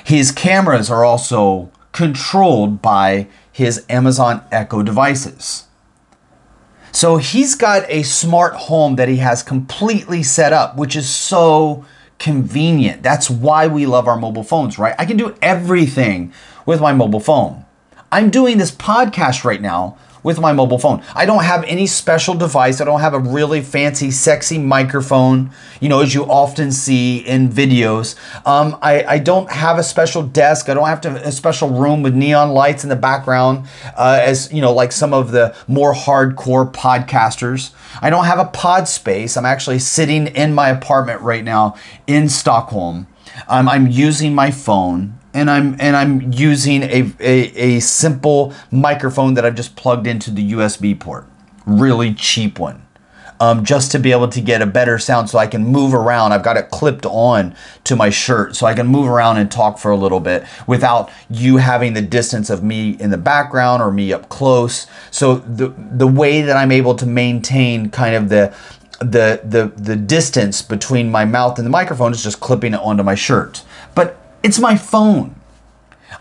His 0.05 0.31
cameras 0.31 0.91
are 0.91 1.05
also 1.05 1.71
controlled 1.93 2.81
by 2.83 3.27
his 3.51 3.85
Amazon 3.89 4.45
Echo 4.53 4.83
devices. 4.83 5.65
So 6.93 7.19
he's 7.19 7.55
got 7.55 7.85
a 7.89 8.03
smart 8.05 8.55
home 8.55 8.97
that 8.97 9.09
he 9.09 9.17
has 9.17 9.43
completely 9.43 10.23
set 10.23 10.53
up, 10.53 10.77
which 10.77 10.97
is 10.97 11.09
so 11.09 11.85
convenient. 12.19 13.03
That's 13.03 13.29
why 13.29 13.67
we 13.67 13.85
love 13.87 14.09
our 14.09 14.17
mobile 14.17 14.43
phones, 14.43 14.79
right? 14.79 14.95
I 14.99 15.05
can 15.05 15.17
do 15.17 15.35
everything 15.43 16.33
with 16.65 16.81
my 16.81 16.93
mobile 16.93 17.21
phone. 17.21 17.65
I'm 18.11 18.31
doing 18.31 18.59
this 18.59 18.71
podcast 18.71 19.45
right 19.45 19.61
now 19.61 19.99
with 20.27 20.41
my 20.41 20.53
mobile 20.53 20.77
phone. 20.77 21.01
I 21.15 21.25
don't 21.25 21.45
have 21.45 21.63
any 21.69 21.87
special 21.87 22.35
device. 22.35 22.81
I 22.81 22.85
don't 22.85 22.99
have 22.99 23.15
a 23.15 23.21
really 23.21 23.61
fancy, 23.61 24.11
sexy 24.11 24.59
microphone, 24.59 25.53
you 25.81 25.89
know, 25.89 26.01
as 26.01 26.15
you 26.15 26.25
often 26.25 26.73
see 26.73 27.19
in 27.19 27.49
videos. 27.49 28.17
Um, 28.45 28.77
I, 28.83 29.05
I 29.05 29.19
don't 29.21 29.49
have 29.49 29.79
a 29.79 29.85
special 29.85 30.25
desk. 30.25 30.69
I 30.69 30.75
don't 30.75 30.89
have 30.89 31.01
to 31.03 31.11
a 31.25 31.31
special 31.31 31.69
room 31.69 32.03
with 32.03 32.17
neon 32.17 32.51
lights 32.51 32.83
in 32.83 32.89
the 32.89 32.97
background, 32.97 33.69
uh, 33.97 34.19
as 34.21 34.53
you 34.53 34.61
know, 34.61 34.73
like 34.73 34.91
some 34.91 35.15
of 35.15 35.31
the 35.31 35.55
more 35.69 35.95
hardcore 35.95 36.73
podcasters. 36.73 37.73
I 38.03 38.11
don't 38.11 38.25
have 38.25 38.41
a 38.41 38.47
pod 38.47 38.89
space. 38.89 39.37
I'm 39.37 39.47
actually 39.47 39.79
sitting 39.79 40.27
in 40.27 40.53
my 40.55 40.71
apartment 40.71 41.21
right 41.21 41.45
now 41.45 41.77
in 42.09 42.29
Stockholm. 42.29 43.07
Um, 43.47 43.69
I'm 43.69 43.87
using 43.87 44.35
my 44.35 44.51
phone 44.51 45.21
and 45.37 45.51
I'm 45.51 45.77
and 45.79 45.95
I'm 45.95 46.33
using 46.33 46.83
a, 46.83 47.13
a, 47.21 47.77
a 47.77 47.81
simple 47.81 48.55
microphone 48.71 49.35
that 49.35 49.45
I've 49.45 49.55
just 49.55 49.77
plugged 49.77 50.07
into 50.07 50.31
the 50.31 50.53
USB 50.53 50.99
port. 50.99 51.27
Really 51.67 52.15
cheap 52.15 52.59
one. 52.59 52.83
Um, 53.39 53.67
just 53.67 53.93
to 53.93 53.99
be 53.99 54.13
able 54.13 54.29
to 54.29 54.41
get 54.41 54.63
a 54.63 54.67
better 54.67 54.99
sound 54.99 55.29
so 55.29 55.39
I 55.39 55.47
can 55.47 55.63
move 55.63 55.93
around. 55.93 56.33
I've 56.33 56.43
got 56.43 56.57
it 56.57 56.71
clipped 56.71 57.05
on 57.05 57.55
to 57.85 57.95
my 57.95 58.09
shirt 58.09 58.57
so 58.57 58.67
I 58.67 58.73
can 58.73 58.87
move 58.87 59.07
around 59.07 59.37
and 59.37 59.53
talk 59.53 59.79
for 59.79 59.91
a 59.91 59.97
little 59.97 60.21
bit 60.21 60.47
without 60.67 61.11
you 61.29 61.59
having 61.59 61.93
the 61.93 62.01
distance 62.01 62.49
of 62.49 62.63
me 62.63 62.93
in 62.93 63.11
the 63.11 63.19
background 63.19 63.83
or 63.83 63.93
me 63.93 64.11
up 64.11 64.31
close. 64.31 64.87
So 65.11 65.37
the 65.37 65.75
the 65.77 66.07
way 66.07 66.41
that 66.41 66.57
I'm 66.57 66.73
able 66.73 66.95
to 66.95 67.05
maintain 67.05 67.91
kind 67.91 68.15
of 68.15 68.31
the 68.31 68.57
the 69.01 69.43
the 69.45 69.71
the 69.77 69.97
distance 69.97 70.63
between 70.63 71.11
my 71.11 71.27
mouth 71.27 71.59
and 71.59 71.67
the 71.67 71.71
microphone 71.71 72.13
is 72.13 72.23
just 72.23 72.41
clipping 72.41 72.73
it 72.73 72.81
onto 72.81 73.03
my 73.03 73.15
shirt. 73.15 73.63
It's 74.47 74.61
my 74.61 74.77
phone. 74.77 75.35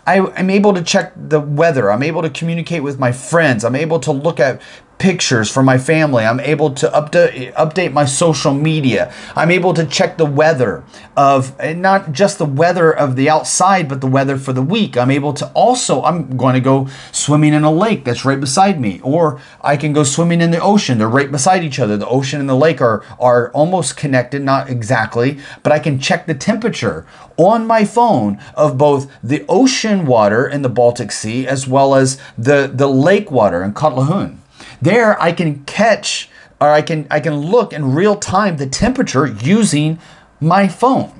I, 0.04 0.16
am 0.16 0.50
able 0.50 0.74
to 0.74 0.82
check 0.82 1.12
the 1.14 1.38
weather. 1.38 1.92
I'm 1.92 2.02
able 2.02 2.22
to 2.22 2.28
communicate 2.28 2.82
with 2.82 2.98
my 2.98 3.12
friends. 3.12 3.64
I'm 3.64 3.76
able 3.76 4.00
to 4.00 4.10
look 4.10 4.40
at 4.40 4.60
pictures 4.98 5.50
for 5.50 5.62
my 5.62 5.78
family. 5.78 6.24
I'm 6.24 6.40
able 6.40 6.70
to 6.74 6.88
update 6.88 7.52
update 7.54 7.92
my 7.92 8.04
social 8.04 8.54
media. 8.54 9.12
I'm 9.34 9.50
able 9.50 9.74
to 9.74 9.84
check 9.84 10.16
the 10.16 10.24
weather 10.24 10.84
of 11.16 11.58
not 11.76 12.12
just 12.12 12.38
the 12.38 12.46
weather 12.46 12.90
of 12.90 13.16
the 13.16 13.28
outside, 13.28 13.88
but 13.88 14.00
the 14.00 14.06
weather 14.06 14.36
for 14.36 14.52
the 14.52 14.62
week. 14.62 14.96
I'm 14.96 15.10
able 15.10 15.32
to 15.34 15.46
also 15.52 16.02
I'm 16.02 16.36
going 16.36 16.54
to 16.54 16.60
go 16.60 16.88
swimming 17.12 17.52
in 17.52 17.64
a 17.64 17.70
lake 17.70 18.04
that's 18.04 18.24
right 18.24 18.40
beside 18.40 18.80
me, 18.80 19.00
or 19.02 19.40
I 19.60 19.76
can 19.76 19.92
go 19.92 20.02
swimming 20.02 20.40
in 20.40 20.50
the 20.50 20.60
ocean. 20.60 20.98
They're 20.98 21.08
right 21.08 21.30
beside 21.30 21.62
each 21.62 21.78
other. 21.78 21.96
The 21.96 22.08
ocean 22.08 22.40
and 22.40 22.48
the 22.48 22.56
lake 22.56 22.80
are 22.80 23.04
are 23.20 23.50
almost 23.52 23.96
connected, 23.96 24.42
not 24.42 24.70
exactly, 24.70 25.38
but 25.62 25.72
I 25.72 25.78
can 25.78 25.98
check 25.98 26.26
the 26.26 26.34
temperature 26.34 27.06
on 27.36 27.66
my 27.66 27.84
phone 27.84 28.40
of 28.54 28.78
both 28.78 29.10
the 29.22 29.44
ocean 29.48 30.06
water 30.06 30.46
in 30.46 30.62
the 30.62 30.70
Baltic 30.70 31.12
Sea 31.12 31.46
as 31.46 31.68
well 31.68 31.94
as 31.94 32.18
the 32.38 32.70
the 32.72 32.88
lake 32.88 33.30
water 33.30 33.62
in 33.62 33.74
Kotlahun. 33.74 34.38
There 34.80 35.20
I 35.20 35.32
can 35.32 35.64
catch 35.64 36.28
or 36.60 36.70
I 36.70 36.82
can 36.82 37.06
I 37.10 37.20
can 37.20 37.36
look 37.36 37.72
in 37.72 37.94
real 37.94 38.16
time 38.16 38.56
the 38.56 38.66
temperature 38.66 39.26
using 39.26 39.98
my 40.40 40.68
phone. 40.68 41.12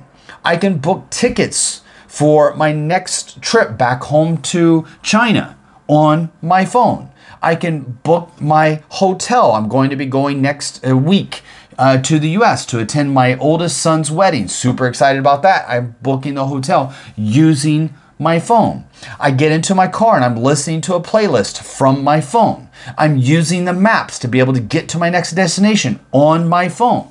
I 0.45 0.57
can 0.57 0.79
book 0.79 1.11
tickets 1.11 1.83
for 2.07 2.55
my 2.55 2.73
next 2.73 3.43
trip 3.43 3.77
back 3.77 4.05
home 4.05 4.39
to 4.39 4.87
China 5.03 5.59
on 5.89 6.31
my 6.41 6.65
phone. 6.65 7.11
I 7.43 7.55
can 7.55 7.99
book 8.03 8.41
my 8.41 8.83
hotel. 8.89 9.53
I'm 9.53 9.69
going 9.69 9.91
to 9.91 9.97
be 9.97 10.07
going 10.07 10.41
next 10.41 10.87
uh, 10.87 10.97
week 10.97 11.43
uh, 11.79 11.99
to 11.99 12.19
the 12.19 12.31
US 12.31 12.65
to 12.67 12.79
attend 12.79 13.13
my 13.13 13.37
oldest 13.37 13.79
son's 13.79 14.11
wedding. 14.11 14.49
Super 14.49 14.87
excited 14.87 15.19
about 15.19 15.43
that. 15.43 15.69
I'm 15.69 15.97
booking 16.03 16.35
the 16.35 16.47
hotel 16.47 16.95
using 17.17 17.95
my 18.19 18.39
phone. 18.39 18.85
I 19.21 19.31
get 19.31 19.53
into 19.53 19.75
my 19.75 19.89
car 19.89 20.17
and 20.17 20.25
I'm 20.25 20.37
listening 20.37 20.81
to 20.83 20.95
a 20.95 21.01
playlist 21.01 21.63
from 21.63 22.03
my 22.03 22.21
phone. 22.21 22.69
I'm 22.97 23.17
using 23.17 23.65
the 23.65 23.73
maps 23.73 24.19
to 24.21 24.29
be 24.29 24.39
able 24.39 24.55
to 24.55 24.61
get 24.61 24.89
to 24.91 24.99
my 24.99 25.11
next 25.11 25.33
destination 25.33 26.01
on 26.13 26.49
my 26.49 26.69
phone. 26.69 27.09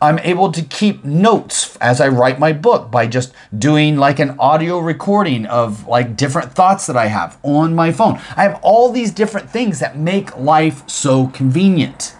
I'm 0.00 0.20
able 0.20 0.52
to 0.52 0.62
keep 0.62 1.04
notes 1.04 1.76
as 1.78 2.00
I 2.00 2.06
write 2.06 2.38
my 2.38 2.52
book 2.52 2.90
by 2.90 3.08
just 3.08 3.32
doing 3.56 3.96
like 3.96 4.20
an 4.20 4.36
audio 4.38 4.78
recording 4.78 5.44
of 5.46 5.88
like 5.88 6.16
different 6.16 6.52
thoughts 6.52 6.86
that 6.86 6.96
I 6.96 7.06
have 7.06 7.36
on 7.42 7.74
my 7.74 7.90
phone. 7.90 8.20
I 8.36 8.44
have 8.44 8.60
all 8.62 8.92
these 8.92 9.10
different 9.10 9.50
things 9.50 9.80
that 9.80 9.98
make 9.98 10.36
life 10.36 10.88
so 10.88 11.26
convenient. 11.28 12.14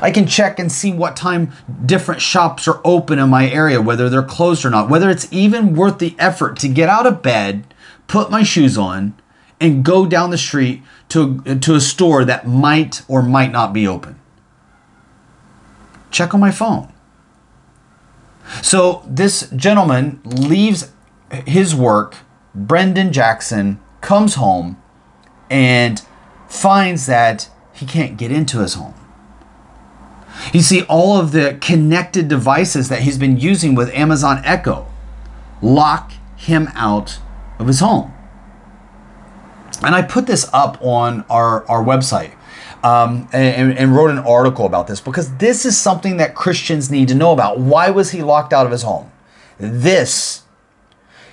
I 0.00 0.10
can 0.10 0.26
check 0.26 0.58
and 0.58 0.70
see 0.70 0.92
what 0.92 1.16
time 1.16 1.52
different 1.84 2.20
shops 2.20 2.68
are 2.68 2.80
open 2.84 3.18
in 3.18 3.30
my 3.30 3.48
area, 3.50 3.80
whether 3.80 4.08
they're 4.08 4.22
closed 4.22 4.64
or 4.64 4.70
not, 4.70 4.88
whether 4.88 5.10
it's 5.10 5.28
even 5.32 5.74
worth 5.74 5.98
the 5.98 6.14
effort 6.18 6.58
to 6.60 6.68
get 6.68 6.88
out 6.88 7.06
of 7.06 7.22
bed, 7.22 7.74
put 8.06 8.30
my 8.30 8.42
shoes 8.42 8.76
on, 8.76 9.14
and 9.60 9.84
go 9.84 10.06
down 10.06 10.30
the 10.30 10.38
street 10.38 10.82
to, 11.08 11.40
to 11.42 11.74
a 11.74 11.80
store 11.80 12.24
that 12.24 12.46
might 12.46 13.02
or 13.08 13.22
might 13.22 13.52
not 13.52 13.72
be 13.72 13.86
open. 13.86 14.18
Check 16.10 16.34
on 16.34 16.40
my 16.40 16.50
phone. 16.50 16.92
So 18.62 19.02
this 19.06 19.50
gentleman 19.50 20.20
leaves 20.24 20.92
his 21.46 21.74
work, 21.74 22.16
Brendan 22.54 23.12
Jackson 23.12 23.80
comes 24.00 24.36
home 24.36 24.80
and 25.50 26.02
finds 26.48 27.06
that 27.06 27.50
he 27.72 27.86
can't 27.86 28.16
get 28.16 28.30
into 28.30 28.60
his 28.60 28.74
home. 28.74 28.94
You 30.52 30.60
see 30.60 30.82
all 30.82 31.18
of 31.18 31.32
the 31.32 31.58
connected 31.60 32.28
devices 32.28 32.88
that 32.88 33.02
he's 33.02 33.18
been 33.18 33.38
using 33.38 33.74
with 33.74 33.92
Amazon 33.94 34.40
Echo 34.44 34.86
lock 35.62 36.12
him 36.36 36.68
out 36.74 37.18
of 37.58 37.66
his 37.66 37.80
home. 37.80 38.12
And 39.82 39.94
I 39.94 40.02
put 40.02 40.26
this 40.26 40.48
up 40.52 40.78
on 40.80 41.24
our, 41.28 41.66
our 41.68 41.82
website 41.84 42.32
um, 42.82 43.28
and, 43.32 43.76
and 43.76 43.94
wrote 43.94 44.10
an 44.10 44.18
article 44.18 44.64
about 44.64 44.86
this 44.86 45.00
because 45.00 45.36
this 45.36 45.66
is 45.66 45.76
something 45.78 46.16
that 46.18 46.34
Christians 46.34 46.90
need 46.90 47.08
to 47.08 47.14
know 47.14 47.32
about. 47.32 47.58
Why 47.58 47.90
was 47.90 48.12
he 48.12 48.22
locked 48.22 48.52
out 48.52 48.66
of 48.66 48.72
his 48.72 48.82
home? 48.82 49.10
This 49.58 50.42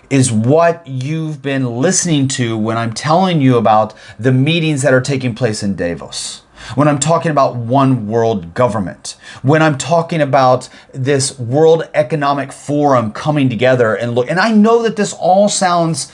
is 0.10 0.32
what 0.32 0.86
you've 0.86 1.42
been 1.42 1.78
listening 1.78 2.28
to 2.28 2.58
when 2.58 2.78
I'm 2.78 2.94
telling 2.94 3.42
you 3.42 3.58
about 3.58 3.94
the 4.20 4.32
meetings 4.32 4.82
that 4.82 4.94
are 4.94 5.02
taking 5.02 5.34
place 5.36 5.64
in 5.64 5.76
Davos. 5.76 6.43
When 6.76 6.88
I'm 6.88 7.00
talking 7.00 7.32
about 7.32 7.56
one 7.56 8.08
world 8.08 8.54
government, 8.54 9.16
when 9.42 9.62
I'm 9.62 9.78
talking 9.78 10.22
about 10.22 10.70
this 10.94 11.38
World 11.40 11.90
Economic 11.94 12.52
Forum 12.52 13.12
coming 13.12 13.50
together 13.50 13.96
and 13.96 14.16
look, 14.16 14.30
and 14.30 14.40
I 14.40 14.52
know 14.52 14.84
that 14.84 14.96
this 14.96 15.14
all 15.14 15.50
sounds 15.50 16.12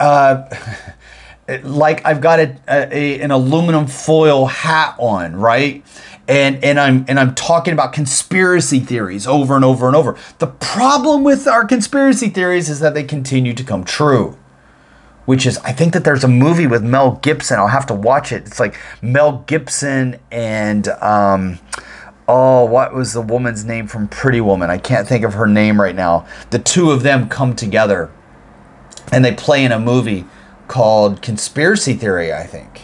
uh, 0.00 0.44
like 1.62 2.04
I've 2.04 2.20
got 2.20 2.40
a, 2.40 2.56
a, 2.68 3.20
an 3.20 3.30
aluminum 3.30 3.86
foil 3.86 4.46
hat 4.46 4.96
on, 4.98 5.36
right? 5.36 5.84
And 6.26 6.64
and 6.64 6.80
I'm 6.80 7.04
and 7.06 7.20
I'm 7.20 7.34
talking 7.34 7.74
about 7.74 7.92
conspiracy 7.92 8.80
theories 8.80 9.26
over 9.26 9.56
and 9.56 9.64
over 9.64 9.86
and 9.86 9.94
over. 9.94 10.16
The 10.38 10.46
problem 10.46 11.22
with 11.22 11.46
our 11.46 11.66
conspiracy 11.66 12.30
theories 12.30 12.70
is 12.70 12.80
that 12.80 12.94
they 12.94 13.04
continue 13.04 13.52
to 13.52 13.62
come 13.62 13.84
true. 13.84 14.38
Which 15.26 15.46
is, 15.46 15.58
I 15.58 15.72
think 15.72 15.94
that 15.94 16.04
there's 16.04 16.24
a 16.24 16.28
movie 16.28 16.66
with 16.66 16.82
Mel 16.82 17.12
Gibson. 17.22 17.58
I'll 17.58 17.68
have 17.68 17.86
to 17.86 17.94
watch 17.94 18.30
it. 18.30 18.46
It's 18.46 18.60
like 18.60 18.76
Mel 19.00 19.38
Gibson 19.46 20.18
and 20.30 20.88
um, 20.88 21.58
oh, 22.28 22.64
what 22.64 22.94
was 22.94 23.12
the 23.12 23.22
woman's 23.22 23.64
name 23.64 23.86
from 23.86 24.08
Pretty 24.08 24.40
Woman? 24.40 24.70
I 24.70 24.78
can't 24.78 25.06
think 25.06 25.24
of 25.24 25.34
her 25.34 25.46
name 25.46 25.80
right 25.80 25.94
now. 25.94 26.26
The 26.50 26.58
two 26.58 26.90
of 26.90 27.02
them 27.02 27.28
come 27.28 27.54
together, 27.56 28.10
and 29.12 29.24
they 29.24 29.32
play 29.32 29.64
in 29.64 29.72
a 29.72 29.78
movie 29.78 30.26
called 30.68 31.22
Conspiracy 31.22 31.94
Theory, 31.94 32.32
I 32.32 32.44
think. 32.44 32.82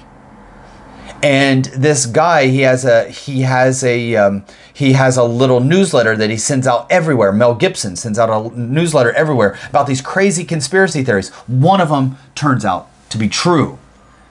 And 1.23 1.67
this 1.67 2.07
guy, 2.07 2.47
he 2.47 2.61
has 2.61 2.85
a 2.87 3.09
he 3.11 3.43
has 3.43 3.85
a 3.85 4.17
um, 4.17 4.45
he 4.73 4.95
has 4.95 5.19
a 5.19 5.25
little 5.25 5.61
newsletter 5.61 6.17
that 6.17 6.31
he 6.31 6.39
sends 6.39 6.67
out 6.67 6.91
everywhere. 6.91 7.31
Mel 7.31 7.55
Gibson 7.55 7.95
sends 7.97 8.19
out 8.19 8.31
a 8.31 8.59
newsletter 8.59 9.13
everywhere 9.13 9.59
about 9.69 9.87
these 9.87 10.01
crazy 10.01 10.45
conspiracy 10.45 11.05
theories. 11.05 11.29
One 11.47 11.81
of 11.81 11.91
them 11.91 12.17
turns 12.35 12.65
out 12.65 12.89
to 13.11 13.19
be 13.19 13.29
true, 13.29 13.79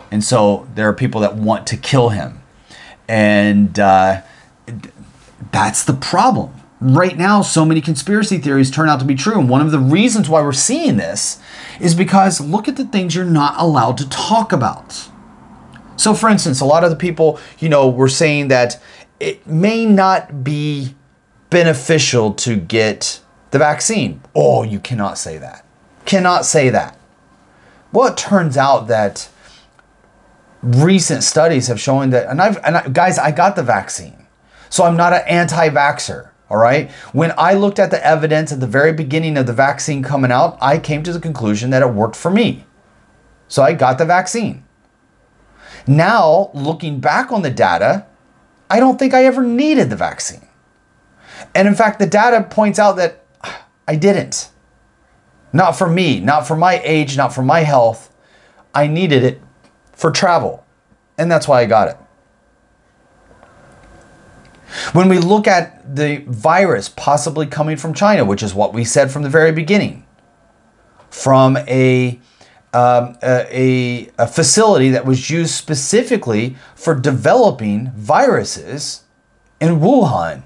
and 0.09 0.23
so 0.23 0.67
there 0.73 0.89
are 0.89 0.93
people 0.93 1.21
that 1.21 1.35
want 1.35 1.67
to 1.67 1.77
kill 1.77 2.09
him, 2.09 2.41
and 3.07 3.77
uh, 3.79 4.21
that's 5.51 5.83
the 5.83 5.93
problem. 5.93 6.55
Right 6.81 7.17
now, 7.17 7.43
so 7.43 7.65
many 7.65 7.81
conspiracy 7.81 8.39
theories 8.39 8.71
turn 8.71 8.89
out 8.89 8.99
to 8.99 9.05
be 9.05 9.13
true, 9.13 9.39
and 9.39 9.47
one 9.47 9.61
of 9.61 9.69
the 9.69 9.79
reasons 9.79 10.27
why 10.27 10.41
we're 10.41 10.53
seeing 10.53 10.97
this 10.97 11.39
is 11.79 11.93
because 11.93 12.41
look 12.41 12.67
at 12.67 12.77
the 12.77 12.85
things 12.85 13.13
you're 13.13 13.25
not 13.25 13.53
allowed 13.59 13.97
to 13.99 14.09
talk 14.09 14.51
about. 14.51 15.09
So, 15.99 16.13
for 16.13 16.29
instance, 16.29 16.61
a 16.61 16.65
lot 16.65 16.85
of 16.85 16.91
the 16.91 16.95
people, 16.95 17.39
you 17.59 17.67
know, 17.67 17.89
were 17.89 18.07
saying 18.07 18.47
that 18.47 18.81
it 19.19 19.45
may 19.45 19.85
not 19.85 20.45
be 20.45 20.95
beneficial 21.49 22.33
to 22.35 22.55
get 22.55 23.19
the 23.51 23.59
vaccine. 23.59 24.21
Oh, 24.33 24.63
you 24.63 24.79
cannot 24.79 25.17
say 25.17 25.37
that. 25.39 25.65
Cannot 26.05 26.45
say 26.45 26.69
that. 26.69 26.97
Well, 27.91 28.07
it 28.07 28.17
turns 28.17 28.55
out 28.55 28.87
that 28.87 29.27
recent 30.63 31.23
studies 31.23 31.67
have 31.67 31.81
shown 31.81 32.11
that, 32.11 32.27
and 32.29 32.41
I've, 32.41 32.57
and 32.63 32.77
I, 32.77 32.87
guys, 32.87 33.19
I 33.19 33.31
got 33.31 33.57
the 33.57 33.63
vaccine. 33.63 34.25
So 34.69 34.85
I'm 34.85 34.95
not 34.95 35.11
an 35.11 35.23
anti 35.27 35.67
vaxxer. 35.69 36.29
All 36.49 36.57
right. 36.57 36.89
When 37.11 37.33
I 37.37 37.55
looked 37.55 37.77
at 37.77 37.91
the 37.91 38.03
evidence 38.05 38.53
at 38.53 38.61
the 38.61 38.67
very 38.67 38.93
beginning 38.93 39.37
of 39.37 39.47
the 39.47 39.53
vaccine 39.53 40.01
coming 40.01 40.31
out, 40.31 40.57
I 40.61 40.79
came 40.79 41.03
to 41.03 41.11
the 41.11 41.19
conclusion 41.19 41.71
that 41.71 41.81
it 41.81 41.93
worked 41.93 42.15
for 42.15 42.31
me. 42.31 42.65
So 43.49 43.63
I 43.63 43.73
got 43.73 43.97
the 43.97 44.05
vaccine. 44.05 44.63
Now, 45.87 46.51
looking 46.53 46.99
back 46.99 47.31
on 47.31 47.41
the 47.41 47.49
data, 47.49 48.05
I 48.69 48.79
don't 48.79 48.99
think 48.99 49.13
I 49.13 49.25
ever 49.25 49.43
needed 49.43 49.89
the 49.89 49.95
vaccine. 49.95 50.47
And 51.55 51.67
in 51.67 51.75
fact, 51.75 51.99
the 51.99 52.05
data 52.05 52.43
points 52.49 52.79
out 52.79 52.97
that 52.97 53.23
ah, 53.43 53.65
I 53.87 53.95
didn't. 53.95 54.49
Not 55.51 55.71
for 55.71 55.89
me, 55.89 56.19
not 56.19 56.47
for 56.47 56.55
my 56.55 56.79
age, 56.83 57.17
not 57.17 57.33
for 57.33 57.41
my 57.41 57.61
health. 57.61 58.13
I 58.73 58.87
needed 58.87 59.23
it 59.23 59.41
for 59.93 60.11
travel. 60.11 60.65
And 61.17 61.31
that's 61.31 61.47
why 61.47 61.61
I 61.61 61.65
got 61.65 61.87
it. 61.87 61.97
When 64.93 65.09
we 65.09 65.17
look 65.17 65.47
at 65.47 65.95
the 65.95 66.23
virus 66.27 66.89
possibly 66.89 67.47
coming 67.47 67.75
from 67.75 67.93
China, 67.95 68.23
which 68.23 68.43
is 68.43 68.53
what 68.53 68.73
we 68.73 68.85
said 68.85 69.11
from 69.11 69.23
the 69.23 69.29
very 69.29 69.51
beginning, 69.51 70.05
from 71.09 71.57
a 71.57 72.19
um, 72.73 73.17
a, 73.23 74.09
a 74.17 74.27
facility 74.27 74.89
that 74.89 75.05
was 75.05 75.29
used 75.29 75.55
specifically 75.55 76.55
for 76.75 76.93
developing 76.93 77.91
viruses 77.91 79.03
in 79.59 79.79
Wuhan. 79.79 80.43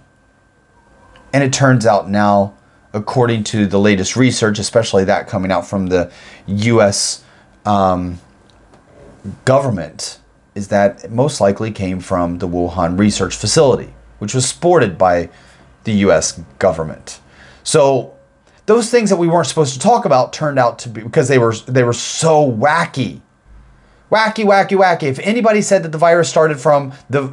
And 1.34 1.44
it 1.44 1.52
turns 1.52 1.86
out 1.86 2.10
now, 2.10 2.54
according 2.94 3.44
to 3.46 3.66
the 3.66 3.80
latest 3.80 4.16
research, 4.16 4.60
especially 4.60 5.04
that 5.06 5.28
coming 5.28 5.52
out 5.52 5.68
from 5.68 5.88
the 5.88 6.12
US 6.48 7.24
um, 7.66 8.20
government, 9.46 10.20
is 10.56 10.68
that 10.70 11.04
it 11.04 11.12
most 11.12 11.42
likely 11.42 11.72
came 11.72 12.00
from 12.00 12.38
the 12.38 12.48
Wuhan 12.48 12.98
research 12.98 13.36
facility, 13.36 13.94
which 14.20 14.34
was 14.34 14.48
supported 14.48 14.98
by 14.98 15.30
the 15.84 15.94
US 15.94 16.40
government. 16.60 17.20
So 17.64 18.13
those 18.66 18.90
things 18.90 19.10
that 19.10 19.18
we 19.18 19.28
weren't 19.28 19.48
supposed 19.48 19.74
to 19.74 19.80
talk 19.80 20.06
about 20.06 20.32
turned 20.34 20.58
out 20.58 20.80
to 20.80 20.90
be 20.90 21.02
because 21.02 21.28
they 21.28 21.38
were 21.38 21.54
they 21.68 21.84
were 21.84 21.94
so 21.94 22.50
wacky. 22.50 23.22
Wacky 24.12 24.46
wacky 24.46 24.78
wacky. 24.78 25.04
If 25.04 25.20
anybody 25.20 25.62
said 25.62 25.84
that 25.84 25.92
the 25.92 25.98
virus 25.98 26.30
started 26.30 26.60
from 26.60 26.94
the 27.10 27.24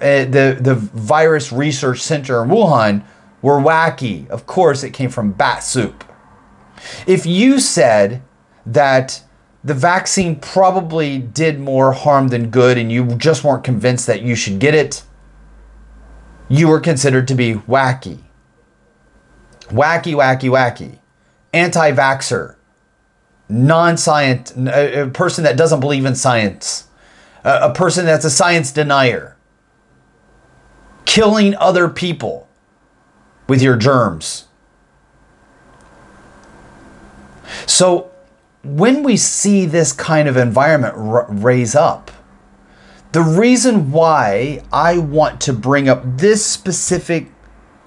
uh, 0.00 0.24
the 0.24 0.56
the 0.60 0.74
virus 0.74 1.52
research 1.52 2.00
center 2.00 2.42
in 2.42 2.48
wuhan 2.48 3.04
were 3.42 3.58
wacky 3.58 4.28
of 4.28 4.46
course 4.46 4.82
it 4.82 4.90
came 4.90 5.10
from 5.10 5.32
bat 5.32 5.62
soup. 5.62 6.04
If 7.06 7.26
you 7.26 7.60
said 7.60 8.22
that 8.64 9.22
the 9.64 9.74
vaccine 9.74 10.36
probably 10.36 11.18
did 11.18 11.58
more 11.58 11.92
harm 11.92 12.28
than 12.28 12.48
good 12.48 12.78
and 12.78 12.90
you 12.90 13.04
just 13.16 13.42
weren't 13.42 13.64
convinced 13.64 14.06
that 14.06 14.22
you 14.22 14.34
should 14.34 14.58
get 14.60 14.74
it 14.74 15.02
you 16.48 16.68
were 16.68 16.80
considered 16.80 17.28
to 17.28 17.34
be 17.34 17.54
wacky 17.54 18.20
wacky, 19.68 20.14
wacky, 20.14 20.50
wacky, 20.50 20.98
anti 21.52 21.92
vaxxer, 21.92 22.56
non 23.48 23.96
science, 23.96 24.56
uh, 24.56 25.06
a 25.06 25.10
person 25.10 25.44
that 25.44 25.56
doesn't 25.56 25.80
believe 25.80 26.04
in 26.04 26.14
science, 26.14 26.88
a 27.44 27.72
person 27.72 28.04
that's 28.04 28.24
a 28.24 28.30
science 28.30 28.72
denier, 28.72 29.36
killing 31.04 31.54
other 31.56 31.88
people 31.88 32.48
with 33.46 33.62
your 33.62 33.76
germs. 33.76 34.46
So, 37.66 38.10
when 38.62 39.02
we 39.02 39.16
see 39.16 39.64
this 39.64 39.92
kind 39.92 40.28
of 40.28 40.36
environment 40.36 40.94
r- 40.96 41.26
raise 41.30 41.74
up, 41.74 42.10
the 43.12 43.22
reason 43.22 43.90
why 43.90 44.62
I 44.70 44.98
want 44.98 45.40
to 45.42 45.52
bring 45.54 45.88
up 45.88 46.02
this 46.04 46.44
specific 46.44 47.32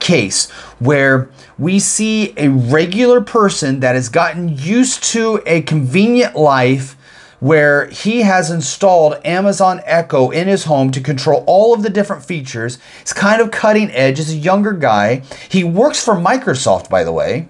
case 0.02 0.50
where 0.80 1.30
we 1.58 1.80
see 1.80 2.34
a 2.36 2.50
regular 2.50 3.22
person 3.22 3.80
that 3.80 3.96
has 3.96 4.10
gotten 4.10 4.50
used 4.58 5.04
to 5.04 5.42
a 5.46 5.62
convenient 5.62 6.36
life 6.36 6.98
where 7.40 7.88
he 7.88 8.22
has 8.22 8.52
installed 8.52 9.16
Amazon 9.26 9.82
Echo 9.86 10.30
in 10.30 10.48
his 10.48 10.66
home 10.66 10.92
to 10.92 11.02
control 11.02 11.44
all 11.48 11.74
of 11.74 11.82
the 11.82 11.90
different 11.90 12.24
features. 12.24 12.78
He's 13.00 13.14
kind 13.14 13.42
of 13.42 13.50
cutting 13.50 13.90
edge, 13.92 14.20
is 14.20 14.32
a 14.32 14.36
younger 14.36 14.74
guy. 14.74 15.24
He 15.50 15.64
works 15.64 16.04
for 16.04 16.14
Microsoft, 16.14 16.90
by 16.90 17.04
the 17.04 17.12
way, 17.12 17.50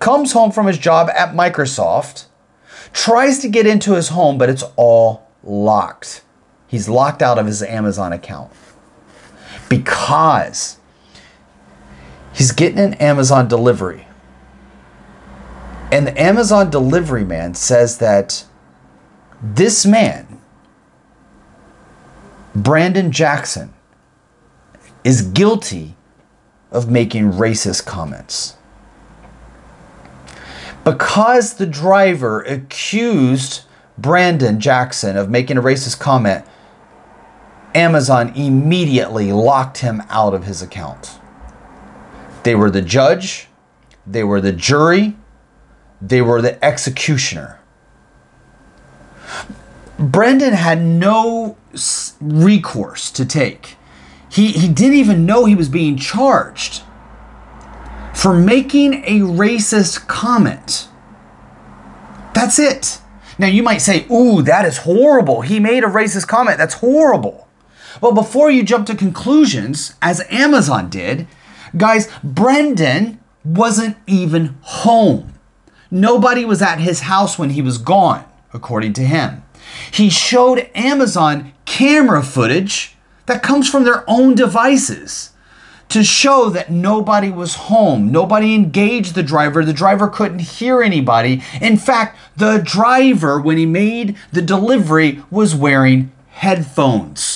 comes 0.00 0.32
home 0.32 0.50
from 0.50 0.66
his 0.66 0.78
job 0.78 1.08
at 1.10 1.32
Microsoft, 1.32 2.26
tries 2.92 3.38
to 3.38 3.48
get 3.48 3.66
into 3.66 3.94
his 3.94 4.08
home, 4.08 4.36
but 4.36 4.50
it's 4.50 4.64
all 4.74 5.28
locked. 5.44 6.22
He's 6.66 6.88
locked 6.88 7.22
out 7.22 7.38
of 7.38 7.46
his 7.46 7.62
Amazon 7.62 8.12
account 8.12 8.50
because 9.68 10.78
he's 12.34 12.52
getting 12.52 12.78
an 12.78 12.94
Amazon 12.94 13.48
delivery. 13.48 14.06
And 15.90 16.06
the 16.06 16.20
Amazon 16.20 16.70
delivery 16.70 17.24
man 17.24 17.54
says 17.54 17.98
that 17.98 18.44
this 19.40 19.86
man, 19.86 20.40
Brandon 22.54 23.12
Jackson, 23.12 23.72
is 25.04 25.22
guilty 25.22 25.94
of 26.70 26.90
making 26.90 27.32
racist 27.32 27.86
comments. 27.86 28.56
Because 30.82 31.54
the 31.54 31.66
driver 31.66 32.42
accused 32.42 33.62
Brandon 33.96 34.58
Jackson 34.58 35.16
of 35.16 35.30
making 35.30 35.56
a 35.56 35.62
racist 35.62 36.00
comment, 36.00 36.44
Amazon 37.74 38.32
immediately 38.34 39.32
locked 39.32 39.78
him 39.78 40.02
out 40.10 40.34
of 40.34 40.44
his 40.44 40.62
account. 40.62 41.18
They 42.44 42.54
were 42.54 42.70
the 42.70 42.82
judge, 42.82 43.48
they 44.06 44.22
were 44.22 44.40
the 44.40 44.52
jury, 44.52 45.16
they 46.00 46.20
were 46.20 46.42
the 46.42 46.62
executioner. 46.64 47.58
Brendan 49.98 50.52
had 50.52 50.82
no 50.82 51.56
recourse 52.20 53.10
to 53.12 53.24
take. 53.24 53.76
He, 54.30 54.48
he 54.48 54.68
didn't 54.68 54.96
even 54.96 55.26
know 55.26 55.44
he 55.44 55.54
was 55.54 55.68
being 55.68 55.96
charged 55.96 56.82
for 58.12 58.34
making 58.34 58.94
a 59.04 59.20
racist 59.20 60.06
comment. 60.06 60.88
That's 62.34 62.58
it. 62.58 63.00
Now 63.38 63.46
you 63.46 63.62
might 63.62 63.78
say, 63.78 64.06
ooh, 64.10 64.42
that 64.42 64.64
is 64.64 64.78
horrible. 64.78 65.42
He 65.42 65.60
made 65.60 65.84
a 65.84 65.88
racist 65.88 66.28
comment. 66.28 66.58
That's 66.58 66.74
horrible. 66.74 67.48
Well, 68.00 68.12
before 68.12 68.50
you 68.50 68.62
jump 68.62 68.86
to 68.88 68.94
conclusions, 68.94 69.94
as 70.02 70.22
Amazon 70.30 70.90
did, 70.90 71.26
guys, 71.76 72.08
Brendan 72.22 73.20
wasn't 73.44 73.96
even 74.06 74.56
home. 74.62 75.34
Nobody 75.90 76.44
was 76.44 76.62
at 76.62 76.80
his 76.80 77.00
house 77.00 77.38
when 77.38 77.50
he 77.50 77.62
was 77.62 77.78
gone, 77.78 78.24
according 78.52 78.94
to 78.94 79.02
him. 79.02 79.42
He 79.92 80.10
showed 80.10 80.68
Amazon 80.74 81.52
camera 81.64 82.22
footage 82.22 82.96
that 83.26 83.42
comes 83.42 83.68
from 83.68 83.84
their 83.84 84.08
own 84.08 84.34
devices 84.34 85.30
to 85.88 86.02
show 86.02 86.48
that 86.50 86.70
nobody 86.70 87.30
was 87.30 87.54
home. 87.54 88.10
Nobody 88.10 88.54
engaged 88.54 89.14
the 89.14 89.22
driver. 89.22 89.64
The 89.64 89.72
driver 89.72 90.08
couldn't 90.08 90.40
hear 90.40 90.82
anybody. 90.82 91.42
In 91.60 91.76
fact, 91.76 92.18
the 92.36 92.58
driver, 92.58 93.40
when 93.40 93.58
he 93.58 93.66
made 93.66 94.16
the 94.32 94.42
delivery, 94.42 95.22
was 95.30 95.54
wearing 95.54 96.10
headphones. 96.30 97.33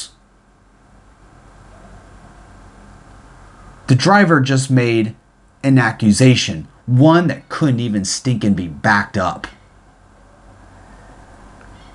The 3.89 3.95
driver 3.95 4.41
just 4.41 4.71
made 4.71 5.17
an 5.65 5.79
accusation, 5.79 6.69
one 6.85 7.27
that 7.29 7.49
couldn't 7.49 7.81
even 7.81 8.05
stink 8.05 8.45
and 8.45 8.55
be 8.55 8.69
backed 8.69 9.17
up. 9.17 9.47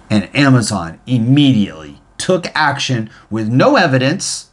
And 0.09 0.27
Amazon 0.35 0.99
immediately 1.05 2.01
took 2.17 2.47
action 2.55 3.11
with 3.29 3.47
no 3.47 3.75
evidence, 3.75 4.49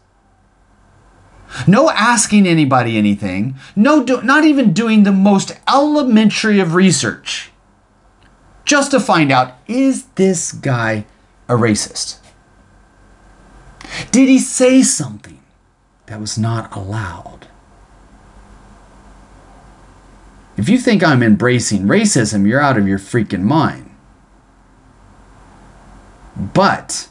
no 1.66 1.90
asking 1.90 2.46
anybody 2.46 2.98
anything, 2.98 3.57
no 3.74 4.05
do, 4.05 4.20
not 4.20 4.44
even 4.44 4.74
doing 4.74 5.05
the 5.05 5.12
most 5.12 5.59
elementary 5.66 6.61
of 6.61 6.74
research, 6.74 7.50
just 8.66 8.90
to 8.90 9.00
find 9.00 9.33
out 9.33 9.55
is 9.66 10.05
this 10.16 10.53
guy 10.53 11.07
a 11.48 11.55
racist? 11.55 12.18
Did 14.11 14.29
he 14.29 14.38
say 14.38 14.83
something 14.83 15.39
that 16.11 16.20
was 16.20 16.37
not 16.37 16.75
allowed? 16.77 17.46
If 20.57 20.68
you 20.68 20.77
think 20.77 21.05
I'm 21.05 21.23
embracing 21.23 21.85
racism, 21.85 22.49
you're 22.49 22.61
out 22.61 22.77
of 22.77 22.88
your 22.88 22.99
freaking 22.99 23.42
mind. 23.42 23.94
But 26.37 27.09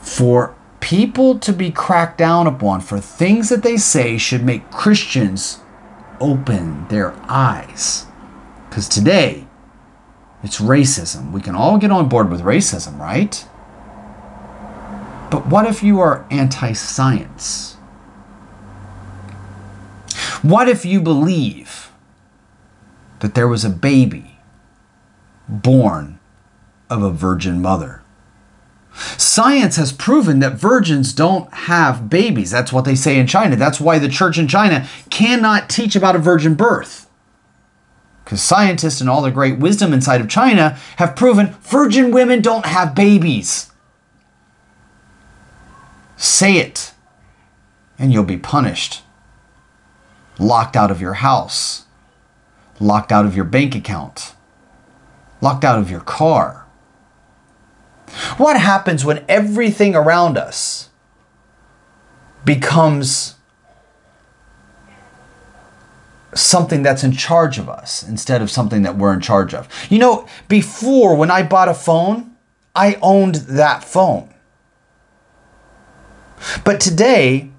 for 0.00 0.54
people 0.78 1.36
to 1.40 1.52
be 1.52 1.72
cracked 1.72 2.16
down 2.16 2.46
upon 2.46 2.80
for 2.80 3.00
things 3.00 3.48
that 3.48 3.64
they 3.64 3.76
say 3.76 4.18
should 4.18 4.44
make 4.44 4.70
Christians 4.70 5.58
open 6.20 6.86
their 6.88 7.12
eyes. 7.28 8.06
Because 8.68 8.88
today, 8.88 9.48
it's 10.44 10.60
racism. 10.60 11.32
We 11.32 11.40
can 11.40 11.56
all 11.56 11.76
get 11.76 11.90
on 11.90 12.08
board 12.08 12.30
with 12.30 12.42
racism, 12.42 13.00
right? 13.00 13.44
But 15.30 15.46
what 15.46 15.66
if 15.66 15.82
you 15.82 16.00
are 16.00 16.26
anti 16.30 16.72
science? 16.72 17.74
What 20.42 20.68
if 20.68 20.84
you 20.84 21.00
believe 21.00 21.90
that 23.20 23.34
there 23.34 23.48
was 23.48 23.64
a 23.64 23.70
baby 23.70 24.38
born 25.48 26.18
of 26.88 27.02
a 27.02 27.10
virgin 27.10 27.60
mother? 27.60 28.02
Science 29.16 29.76
has 29.76 29.92
proven 29.92 30.40
that 30.40 30.54
virgins 30.54 31.12
don't 31.12 31.52
have 31.52 32.08
babies. 32.08 32.50
That's 32.50 32.72
what 32.72 32.84
they 32.84 32.94
say 32.94 33.18
in 33.18 33.26
China. 33.26 33.54
That's 33.54 33.80
why 33.80 33.98
the 33.98 34.08
church 34.08 34.38
in 34.38 34.48
China 34.48 34.88
cannot 35.10 35.68
teach 35.68 35.94
about 35.94 36.16
a 36.16 36.20
virgin 36.20 36.54
birth. 36.54 37.08
Because 38.24 38.42
scientists 38.42 39.00
and 39.00 39.08
all 39.08 39.22
the 39.22 39.30
great 39.30 39.58
wisdom 39.58 39.92
inside 39.92 40.20
of 40.20 40.28
China 40.28 40.78
have 40.96 41.16
proven 41.16 41.54
virgin 41.62 42.10
women 42.10 42.42
don't 42.42 42.66
have 42.66 42.94
babies. 42.94 43.70
Say 46.18 46.56
it, 46.56 46.92
and 47.96 48.12
you'll 48.12 48.24
be 48.24 48.36
punished. 48.36 49.02
Locked 50.36 50.76
out 50.76 50.90
of 50.90 51.00
your 51.00 51.14
house, 51.14 51.86
locked 52.80 53.12
out 53.12 53.24
of 53.24 53.36
your 53.36 53.44
bank 53.44 53.76
account, 53.76 54.34
locked 55.40 55.64
out 55.64 55.78
of 55.78 55.90
your 55.90 56.00
car. 56.00 56.66
What 58.36 58.60
happens 58.60 59.04
when 59.04 59.24
everything 59.28 59.94
around 59.94 60.36
us 60.36 60.88
becomes 62.44 63.36
something 66.34 66.82
that's 66.82 67.04
in 67.04 67.12
charge 67.12 67.58
of 67.58 67.68
us 67.68 68.02
instead 68.02 68.42
of 68.42 68.50
something 68.50 68.82
that 68.82 68.96
we're 68.96 69.12
in 69.12 69.20
charge 69.20 69.54
of? 69.54 69.68
You 69.88 70.00
know, 70.00 70.26
before 70.48 71.14
when 71.14 71.30
I 71.30 71.44
bought 71.44 71.68
a 71.68 71.74
phone, 71.74 72.34
I 72.74 72.98
owned 73.02 73.36
that 73.36 73.84
phone. 73.84 74.34
But 76.64 76.80
today, 76.80 77.50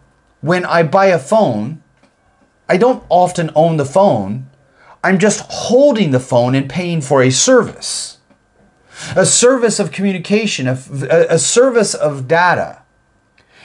when 0.42 0.66
I 0.66 0.84
buy 0.84 1.08
a 1.08 1.20
phone, 1.20 1.84
I 2.68 2.78
don't 2.78 3.04
often 3.10 3.52
own 3.56 3.78
the 3.78 3.86
phone. 3.86 4.50
I'm 5.04 5.18
just 5.18 5.46
holding 5.50 6.12
the 6.12 6.20
phone 6.20 6.56
and 6.56 6.70
paying 6.70 7.02
for 7.02 7.22
a 7.22 7.32
service 7.32 8.20
a 9.16 9.26
service 9.26 9.80
of 9.80 9.92
communication, 9.92 10.68
a, 10.68 10.78
a, 11.30 11.40
service 11.40 11.94
of 11.94 12.28
data. 12.28 12.82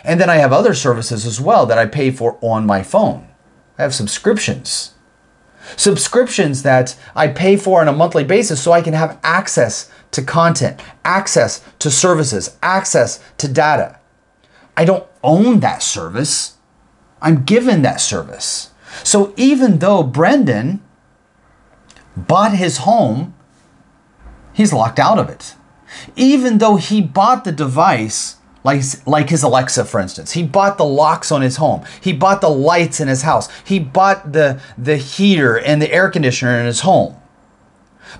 And 0.05 0.21
then 0.21 0.31
I 0.31 0.37
have 0.37 0.53
other 0.53 0.75
services 0.75 1.27
as 1.27 1.41
well 1.41 1.67
that 1.67 1.79
I 1.79 1.87
pay 1.87 2.11
for 2.11 2.39
on 2.41 2.67
my 2.67 2.83
phone. 2.83 3.29
I 3.79 3.83
have 3.83 3.95
subscriptions. 3.95 4.93
Subscriptions 5.77 6.63
that 6.63 6.97
I 7.17 7.29
pay 7.29 7.57
for 7.57 7.81
on 7.81 7.89
a 7.89 7.93
monthly 7.93 8.25
basis 8.25 8.63
so 8.63 8.73
I 8.73 8.83
can 8.83 8.93
have 8.93 9.19
access 9.23 9.91
to 10.13 10.23
content, 10.23 10.81
access 11.05 11.65
to 11.79 11.91
services, 11.91 12.57
access 12.63 13.21
to 13.39 13.49
data. 13.49 13.99
I 14.77 14.85
don't 14.85 15.07
own 15.23 15.61
that 15.61 15.83
service, 15.83 16.57
I'm 17.21 17.45
given 17.45 17.83
that 17.83 18.01
service. 18.01 18.71
So 19.03 19.33
even 19.37 19.79
though 19.79 20.03
Brendan 20.03 20.83
bought 22.17 22.55
his 22.55 22.79
home 22.79 23.35
he's 24.55 24.73
locked 24.73 24.99
out 24.99 25.19
of 25.19 25.29
it. 25.29 25.55
Even 26.17 26.59
though 26.59 26.77
he 26.77 27.03
bought 27.03 27.45
the 27.45 27.53
device, 27.53 28.37
like, 28.63 28.83
like 29.07 29.29
his 29.29 29.43
Alexa, 29.43 29.85
for 29.85 30.01
instance, 30.01 30.33
he 30.33 30.43
bought 30.43 30.79
the 30.79 30.85
locks 30.85 31.31
on 31.31 31.43
his 31.43 31.57
home, 31.57 31.85
he 32.01 32.13
bought 32.13 32.41
the 32.41 32.49
lights 32.49 33.01
in 33.01 33.09
his 33.09 33.23
house, 33.23 33.49
he 33.65 33.79
bought 33.79 34.33
the, 34.33 34.61
the 34.79 34.97
heater 34.97 35.59
and 35.59 35.83
the 35.83 35.93
air 35.93 36.09
conditioner 36.09 36.59
in 36.59 36.65
his 36.65 36.81
home. 36.81 37.17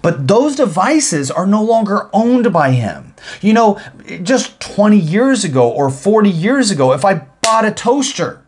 But 0.05 0.29
those 0.29 0.55
devices 0.55 1.31
are 1.31 1.47
no 1.47 1.65
longer 1.65 2.11
owned 2.13 2.53
by 2.53 2.73
him. 2.73 3.15
You 3.41 3.55
know, 3.55 3.81
just 4.23 4.61
20 4.61 4.99
years 4.99 5.45
ago 5.45 5.67
or 5.67 5.89
40 5.89 6.29
years 6.29 6.71
ago, 6.71 6.93
if 6.93 7.07
I 7.07 7.27
bought 7.41 7.65
a 7.65 7.71
toaster, 7.71 8.43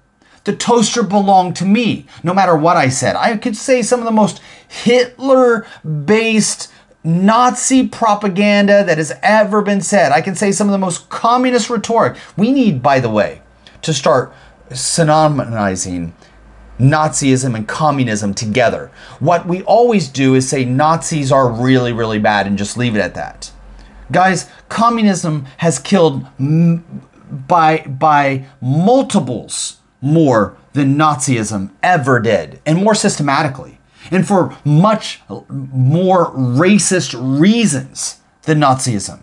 the 0.45 0.55
toaster 0.55 1.03
belonged 1.03 1.57
to 1.57 1.65
me, 1.65 2.05
no 2.23 2.35
matter 2.35 2.55
what 2.55 2.77
I 2.77 2.91
said. 2.91 3.17
I 3.17 3.39
could 3.39 3.57
say 3.57 3.81
some 3.81 4.01
of 4.01 4.05
the 4.05 4.13
most 4.13 4.43
Hitler 4.69 5.67
based 5.83 6.71
Nazi 7.03 7.89
propaganda 7.89 8.85
that 8.85 8.99
has 8.99 9.15
ever 9.23 9.63
been 9.63 9.81
said. 9.81 10.13
I 10.13 10.21
can 10.21 10.35
say 10.35 10.53
some 10.53 10.69
of 10.69 10.73
the 10.73 10.79
most 10.79 11.09
communist 11.09 11.71
rhetoric. 11.71 12.19
We 12.37 12.53
need, 12.53 12.83
by 12.83 13.01
the 13.01 13.09
way, 13.09 13.41
to 13.81 13.95
start 13.95 14.31
synonymizing 14.69 16.13
Nazism 16.79 17.55
and 17.55 17.67
communism 17.67 18.35
together. 18.35 18.91
What 19.19 19.47
we 19.47 19.63
always 19.63 20.09
do 20.09 20.35
is 20.35 20.49
say 20.49 20.65
Nazis 20.65 21.33
are 21.33 21.51
really, 21.51 21.93
really 21.93 22.19
bad 22.19 22.47
and 22.47 22.59
just 22.59 22.77
leave 22.77 22.97
it 22.97 23.01
at 23.01 23.15
that. 23.15 23.51
Guys, 24.13 24.49
communism 24.69 25.47
has 25.59 25.79
killed 25.79 26.27
m- 26.39 27.03
by, 27.49 27.79
by 27.79 28.47
multiples 28.61 29.79
more 30.01 30.57
than 30.75 30.97
Nazism 30.97 31.71
ever 31.83 32.21
did, 32.21 32.61
and 32.67 32.79
more 32.79 32.95
systematically 32.95 33.77
and 34.11 34.27
for 34.27 34.57
much 34.65 35.21
more 35.49 36.33
racist 36.33 37.15
reasons 37.41 38.21
than 38.43 38.61
Nazism. 38.61 39.23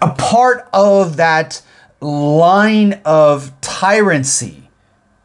A 0.00 0.10
part 0.14 0.68
of 0.72 1.16
that 1.16 1.62
line 2.00 3.00
of 3.04 3.52
tyranny 3.60 4.61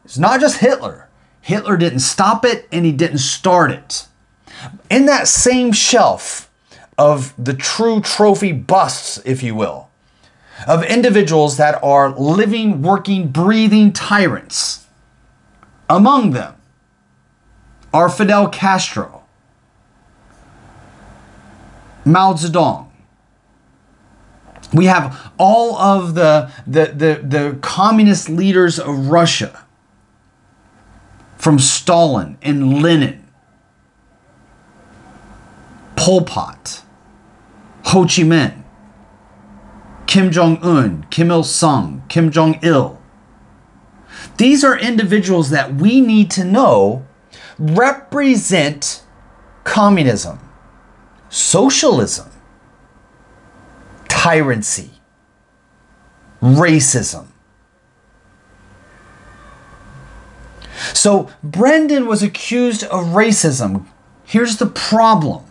is 0.08 0.18
not 0.18 0.40
just 0.40 0.58
Hitler. 0.58 1.08
Hitler 1.40 1.76
didn't 1.76 2.00
stop 2.00 2.44
it 2.44 2.68
and 2.72 2.84
he 2.84 2.92
didn't 2.92 3.18
start 3.18 3.70
it. 3.70 4.06
In 4.90 5.06
that 5.06 5.28
same 5.28 5.72
shelf 5.72 6.50
of 6.96 7.32
the 7.42 7.54
true 7.54 8.00
trophy 8.00 8.52
busts, 8.52 9.22
if 9.24 9.42
you 9.42 9.54
will, 9.54 9.88
of 10.66 10.82
individuals 10.84 11.56
that 11.56 11.82
are 11.82 12.10
living, 12.10 12.82
working, 12.82 13.28
breathing 13.28 13.92
tyrants. 13.92 14.86
Among 15.88 16.32
them 16.32 16.54
are 17.94 18.08
Fidel 18.08 18.48
Castro, 18.48 19.22
Mao 22.04 22.34
Zedong. 22.34 22.86
We 24.74 24.86
have 24.86 25.32
all 25.38 25.78
of 25.78 26.14
the, 26.14 26.52
the, 26.66 26.86
the, 26.86 27.20
the 27.24 27.58
communist 27.62 28.28
leaders 28.28 28.78
of 28.78 29.08
Russia, 29.08 29.64
from 31.38 31.58
Stalin 31.58 32.36
and 32.42 32.82
Lenin, 32.82 33.24
Pol 35.96 36.22
Pot, 36.22 36.82
Ho 37.84 38.02
Chi 38.02 38.22
Minh, 38.22 38.64
Kim 40.06 40.30
Jong 40.30 40.58
un, 40.62 41.06
Kim 41.10 41.30
Il 41.30 41.44
sung, 41.44 42.02
Kim 42.08 42.30
Jong 42.30 42.58
il. 42.62 43.00
These 44.36 44.64
are 44.64 44.76
individuals 44.76 45.50
that 45.50 45.74
we 45.76 46.00
need 46.00 46.30
to 46.32 46.44
know 46.44 47.06
represent 47.58 49.04
communism, 49.62 50.40
socialism, 51.28 52.30
tyranny, 54.08 54.90
racism. 56.42 57.27
So 60.94 61.30
Brendan 61.42 62.06
was 62.06 62.22
accused 62.22 62.84
of 62.84 63.06
racism. 63.06 63.86
Here's 64.24 64.56
the 64.56 64.66
problem. 64.66 65.44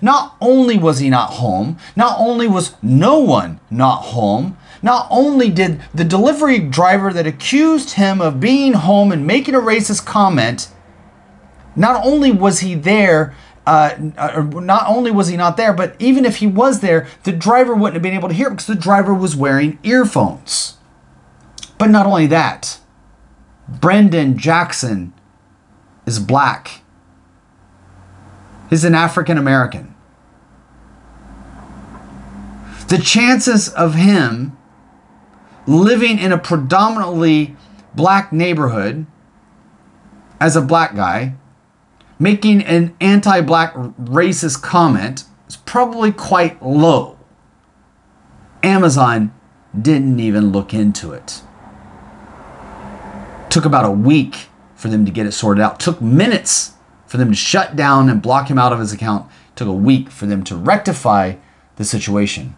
Not 0.00 0.36
only 0.40 0.78
was 0.78 1.00
he 1.00 1.10
not 1.10 1.34
home, 1.34 1.78
not 1.94 2.18
only 2.18 2.48
was 2.48 2.74
no 2.82 3.18
one 3.18 3.60
not 3.70 4.02
home, 4.02 4.56
not 4.82 5.06
only 5.10 5.48
did 5.48 5.80
the 5.94 6.04
delivery 6.04 6.58
driver 6.58 7.12
that 7.12 7.26
accused 7.26 7.92
him 7.92 8.20
of 8.20 8.40
being 8.40 8.72
home 8.72 9.12
and 9.12 9.26
making 9.26 9.54
a 9.54 9.60
racist 9.60 10.04
comment, 10.04 10.68
not 11.76 12.04
only 12.04 12.30
was 12.30 12.60
he 12.60 12.74
there, 12.74 13.34
uh, 13.66 13.94
uh, 14.18 14.42
not 14.54 14.86
only 14.88 15.10
was 15.10 15.28
he 15.28 15.36
not 15.36 15.56
there, 15.56 15.72
but 15.72 15.94
even 15.98 16.24
if 16.24 16.36
he 16.36 16.46
was 16.46 16.80
there, 16.80 17.06
the 17.22 17.32
driver 17.32 17.74
wouldn't 17.74 17.94
have 17.94 18.02
been 18.02 18.14
able 18.14 18.28
to 18.28 18.34
hear 18.34 18.50
because 18.50 18.66
the 18.66 18.74
driver 18.74 19.14
was 19.14 19.36
wearing 19.36 19.78
earphones. 19.82 20.78
But 21.78 21.90
not 21.90 22.06
only 22.06 22.26
that, 22.26 22.78
Brendan 23.80 24.36
Jackson 24.36 25.12
is 26.06 26.18
black. 26.18 26.82
He's 28.68 28.84
an 28.84 28.94
African 28.94 29.38
American. 29.38 29.94
The 32.88 32.98
chances 32.98 33.68
of 33.70 33.94
him 33.94 34.56
living 35.66 36.18
in 36.18 36.32
a 36.32 36.38
predominantly 36.38 37.56
black 37.94 38.32
neighborhood 38.32 39.06
as 40.40 40.56
a 40.56 40.60
black 40.60 40.94
guy, 40.94 41.34
making 42.18 42.62
an 42.62 42.94
anti 43.00 43.40
black 43.40 43.74
racist 43.74 44.60
comment, 44.62 45.24
is 45.48 45.56
probably 45.56 46.12
quite 46.12 46.62
low. 46.62 47.18
Amazon 48.62 49.32
didn't 49.80 50.20
even 50.20 50.52
look 50.52 50.74
into 50.74 51.12
it. 51.12 51.42
Took 53.52 53.66
about 53.66 53.84
a 53.84 53.90
week 53.90 54.46
for 54.74 54.88
them 54.88 55.04
to 55.04 55.10
get 55.10 55.26
it 55.26 55.32
sorted 55.32 55.62
out. 55.62 55.78
Took 55.78 56.00
minutes 56.00 56.72
for 57.06 57.18
them 57.18 57.28
to 57.28 57.36
shut 57.36 57.76
down 57.76 58.08
and 58.08 58.22
block 58.22 58.48
him 58.48 58.56
out 58.56 58.72
of 58.72 58.78
his 58.78 58.94
account. 58.94 59.30
Took 59.56 59.68
a 59.68 59.74
week 59.74 60.08
for 60.08 60.24
them 60.24 60.42
to 60.44 60.56
rectify 60.56 61.34
the 61.76 61.84
situation. 61.84 62.56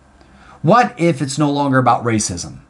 What 0.63 0.95
if 0.97 1.21
it's 1.21 1.37
no 1.37 1.51
longer 1.51 1.79
about 1.79 2.05
racism? 2.05 2.61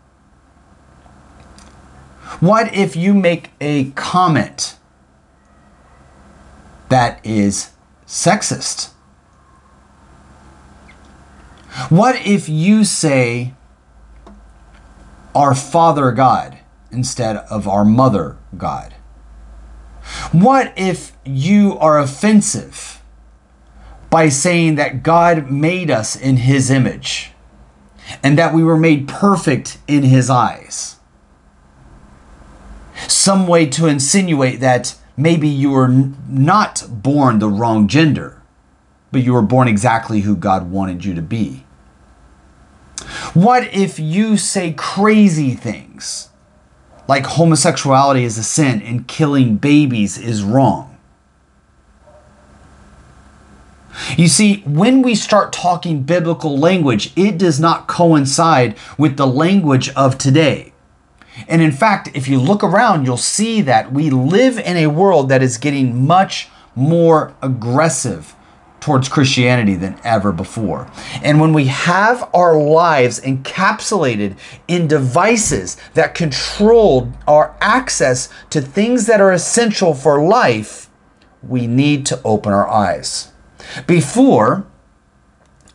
What 2.41 2.75
if 2.75 2.97
you 2.97 3.13
make 3.13 3.51
a 3.61 3.91
comment 3.91 4.79
that 6.89 7.21
is 7.27 7.73
sexist? 8.07 8.93
What 11.91 12.17
if 12.25 12.49
you 12.49 12.85
say, 12.85 13.53
our 15.35 15.55
Father 15.55 16.11
God? 16.11 16.61
Instead 16.95 17.37
of 17.37 17.69
our 17.69 17.85
mother 17.85 18.37
God? 18.57 18.95
What 20.33 20.73
if 20.77 21.13
you 21.25 21.79
are 21.79 21.99
offensive 21.99 23.03
by 24.11 24.29
saying 24.29 24.75
that 24.77 25.03
God 25.03 25.51
made 25.51 25.91
us 25.91 26.15
in 26.15 26.39
his 26.39 26.71
image 26.71 27.33
and 28.23 28.39
that 28.39 28.55
we 28.55 28.63
were 28.63 28.77
made 28.77 29.09
perfect 29.09 29.79
in 29.89 30.03
his 30.03 30.29
eyes? 30.29 30.97
Some 33.09 33.47
way 33.47 33.67
to 33.67 33.87
insinuate 33.87 34.61
that 34.61 34.95
maybe 35.17 35.49
you 35.49 35.71
were 35.71 35.89
not 36.29 36.87
born 36.89 37.39
the 37.39 37.49
wrong 37.49 37.89
gender, 37.89 38.43
but 39.11 39.23
you 39.23 39.33
were 39.33 39.43
born 39.43 39.69
exactly 39.69 40.21
who 40.21 40.37
God 40.37 40.71
wanted 40.71 41.05
you 41.05 41.15
to 41.15 41.23
be. 41.23 41.65
What 43.33 43.73
if 43.75 43.99
you 43.99 44.37
say 44.37 44.73
crazy 44.73 45.55
things 45.55 46.29
like 47.07 47.27
homosexuality 47.27 48.25
is 48.25 48.39
a 48.39 48.43
sin 48.43 48.81
and 48.83 49.07
killing 49.07 49.57
babies 49.57 50.19
is 50.19 50.43
wrong. 50.43 50.91
You 54.17 54.29
see, 54.29 54.63
when 54.63 55.03
we 55.03 55.15
start 55.15 55.53
talking 55.53 56.03
biblical 56.03 56.59
language, 56.59 57.13
it 57.17 57.39
does 57.39 57.61
not 57.61 57.87
coincide 57.87 58.77
with 58.99 59.17
the 59.17 59.27
language 59.27 59.89
of 59.91 60.19
today. 60.19 60.73
And 61.49 61.63
in 61.63 61.73
fact, 61.73 62.11
if 62.15 62.29
you 62.29 62.41
look 62.41 62.65
around, 62.65 63.05
you'll 63.05 63.17
see 63.17 63.61
that 63.63 63.93
we 63.93 64.11
live 64.11 64.59
in 64.59 64.77
a 64.77 64.89
world 64.89 65.29
that 65.29 65.43
is 65.43 65.59
getting 65.59 66.07
much 66.07 66.49
more 66.75 67.35
aggressive 67.43 68.35
towards 68.85 69.09
Christianity 69.09 69.77
than 69.77 69.99
ever 70.05 70.31
before. 70.31 70.91
And 71.23 71.41
when 71.41 71.55
we 71.55 71.65
have 71.69 72.29
our 72.35 72.55
lives 72.55 73.19
encapsulated 73.19 74.37
in 74.69 74.87
devices 74.87 75.79
that 75.95 76.15
control 76.15 77.11
our 77.27 77.57
access 77.63 78.29
to 78.51 78.61
things 78.61 79.07
that 79.07 79.23
are 79.23 79.33
essential 79.33 79.95
for 79.95 80.23
life, 80.23 80.91
we 81.43 81.67
need 81.67 82.05
to 82.05 82.21
open 82.27 82.53
our 82.53 82.69
eyes. 82.69 83.33
Before, 83.87 84.67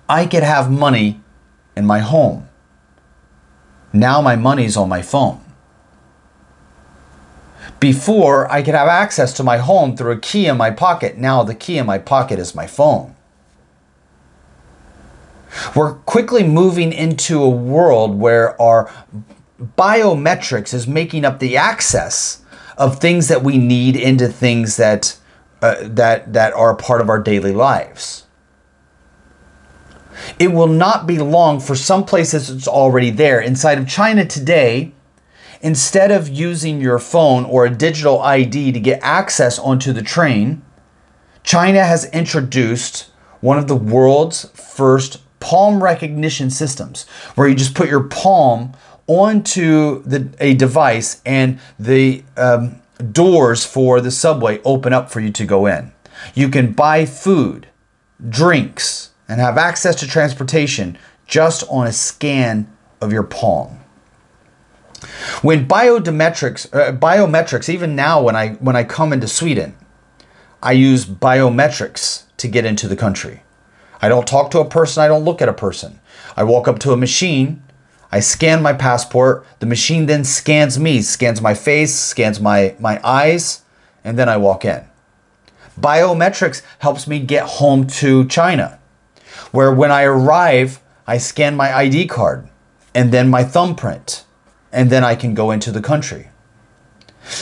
I 0.08 0.28
could 0.28 0.44
have 0.44 0.70
money 0.70 1.20
in 1.76 1.88
my 1.88 2.02
home. 2.02 2.48
Now 3.92 4.22
my 4.22 4.36
money's 4.36 4.78
on 4.78 4.88
my 4.88 5.02
phone. 5.02 5.44
Before, 7.80 8.52
I 8.52 8.62
could 8.62 8.76
have 8.76 8.88
access 8.88 9.34
to 9.34 9.44
my 9.44 9.58
home 9.58 9.96
through 9.96 10.12
a 10.12 10.20
key 10.20 10.48
in 10.48 10.58
my 10.58 10.70
pocket. 10.72 11.18
Now, 11.18 11.44
the 11.44 11.56
key 11.56 11.78
in 11.78 11.86
my 11.86 11.98
pocket 11.98 12.38
is 12.40 12.54
my 12.54 12.68
phone. 12.68 13.16
We're 15.76 15.94
quickly 15.94 16.44
moving 16.44 16.92
into 16.92 17.42
a 17.42 17.50
world 17.50 18.20
where 18.20 18.60
our 18.62 18.92
biometrics 19.78 20.74
is 20.74 20.88
making 20.88 21.26
up 21.26 21.40
the 21.40 21.58
access 21.58 22.42
of 22.78 23.00
things 23.00 23.28
that 23.28 23.44
we 23.44 23.58
need 23.58 23.96
into 23.96 24.28
things 24.28 24.78
that 24.78 25.18
uh, 25.62 25.76
that 25.82 26.32
that 26.34 26.54
are 26.54 26.76
part 26.76 27.02
of 27.02 27.10
our 27.10 27.20
daily 27.20 27.52
lives. 27.52 28.26
It 30.38 30.52
will 30.54 30.68
not 30.68 31.08
be 31.08 31.18
long 31.18 31.60
for 31.60 31.76
some 31.76 32.06
places 32.06 32.50
it's 32.50 32.68
already 32.68 33.10
there. 33.10 33.42
Inside 33.42 33.78
of 33.78 33.88
China 33.88 34.26
today, 34.26 34.94
instead 35.62 36.12
of 36.12 36.30
using 36.30 36.82
your 36.82 37.00
phone 37.00 37.46
or 37.46 37.66
a 37.66 37.70
digital 37.70 38.22
ID 38.22 38.72
to 38.72 38.80
get 38.80 39.00
access 39.02 39.60
onto 39.60 39.94
the 39.94 40.02
train, 40.02 40.62
China 41.44 41.84
has 41.84 42.06
introduced 42.12 43.10
one 43.42 43.58
of 43.58 43.68
the 43.68 43.76
world's 43.76 44.46
first 44.50 45.22
palm 45.40 45.82
recognition 45.82 46.50
systems 46.50 47.08
where 47.36 47.48
you 47.48 47.56
just 47.56 47.76
put 47.76 47.90
your 47.90 48.04
palm 48.04 48.74
onto 49.08 50.04
the, 50.04 50.30
a 50.40 50.54
device 50.54 51.22
and 51.26 51.60
the 51.80 52.24
um, 52.38 52.82
doors 53.12 53.66
for 53.66 54.02
the 54.02 54.12
subway 54.12 54.62
open 54.64 54.94
up 54.94 55.10
for 55.10 55.20
you 55.20 55.32
to 55.32 55.46
go 55.46 55.66
in. 55.66 55.92
You 56.36 56.50
can 56.50 56.74
buy 56.74 57.06
food, 57.06 57.68
drinks, 58.28 59.12
and 59.28 59.40
have 59.40 59.58
access 59.58 59.96
to 59.96 60.08
transportation 60.08 60.98
just 61.26 61.64
on 61.70 61.88
a 61.88 61.94
scan 61.94 62.72
of 63.02 63.14
your 63.14 63.24
palm. 63.24 63.79
When 65.42 65.68
biometrics, 65.68 66.74
uh, 66.74 66.92
biometrics, 66.92 67.70
even 67.70 67.96
now 67.96 68.22
when 68.22 68.36
I 68.36 68.50
when 68.56 68.76
I 68.76 68.84
come 68.84 69.14
into 69.14 69.28
Sweden, 69.28 69.76
I 70.62 70.74
use 70.74 71.06
biometrics 71.06 72.24
to 72.38 72.48
get 72.48 72.66
into 72.66 72.88
the 72.88 72.96
country. 72.96 73.44
I 74.02 74.10
don't 74.10 74.28
talk 74.28 74.52
to 74.52 74.60
a 74.60 74.66
person, 74.66 75.04
I 75.04 75.08
don't 75.08 75.26
look 75.26 75.42
at 75.42 75.50
a 75.50 75.54
person. 75.54 76.00
I 76.36 76.44
walk 76.44 76.68
up 76.68 76.80
to 76.80 76.92
a 76.92 76.98
machine, 76.98 77.64
I 78.12 78.22
scan 78.22 78.62
my 78.62 78.74
passport, 78.74 79.46
the 79.60 79.66
machine 79.66 80.06
then 80.06 80.24
scans 80.24 80.80
me, 80.80 81.02
scans 81.02 81.42
my 81.42 81.54
face, 81.54 81.94
scans 81.94 82.40
my, 82.40 82.76
my 82.80 83.00
eyes, 83.04 83.62
and 84.04 84.18
then 84.18 84.30
I 84.30 84.38
walk 84.38 84.66
in. 84.66 84.86
Biometrics 85.80 86.62
helps 86.80 87.08
me 87.08 87.20
get 87.20 87.44
home 87.44 87.88
to 87.88 88.26
China. 88.28 88.80
where 89.52 89.74
when 89.74 89.92
I 89.92 90.04
arrive, 90.04 90.80
I 91.08 91.18
scan 91.18 91.56
my 91.56 91.76
ID 91.76 92.08
card 92.08 92.48
and 92.94 93.12
then 93.12 93.30
my 93.30 93.44
thumbprint, 93.44 94.24
and 94.72 94.90
then 94.90 95.04
I 95.04 95.16
can 95.16 95.34
go 95.34 95.52
into 95.52 95.72
the 95.72 95.82
country. 95.82 96.30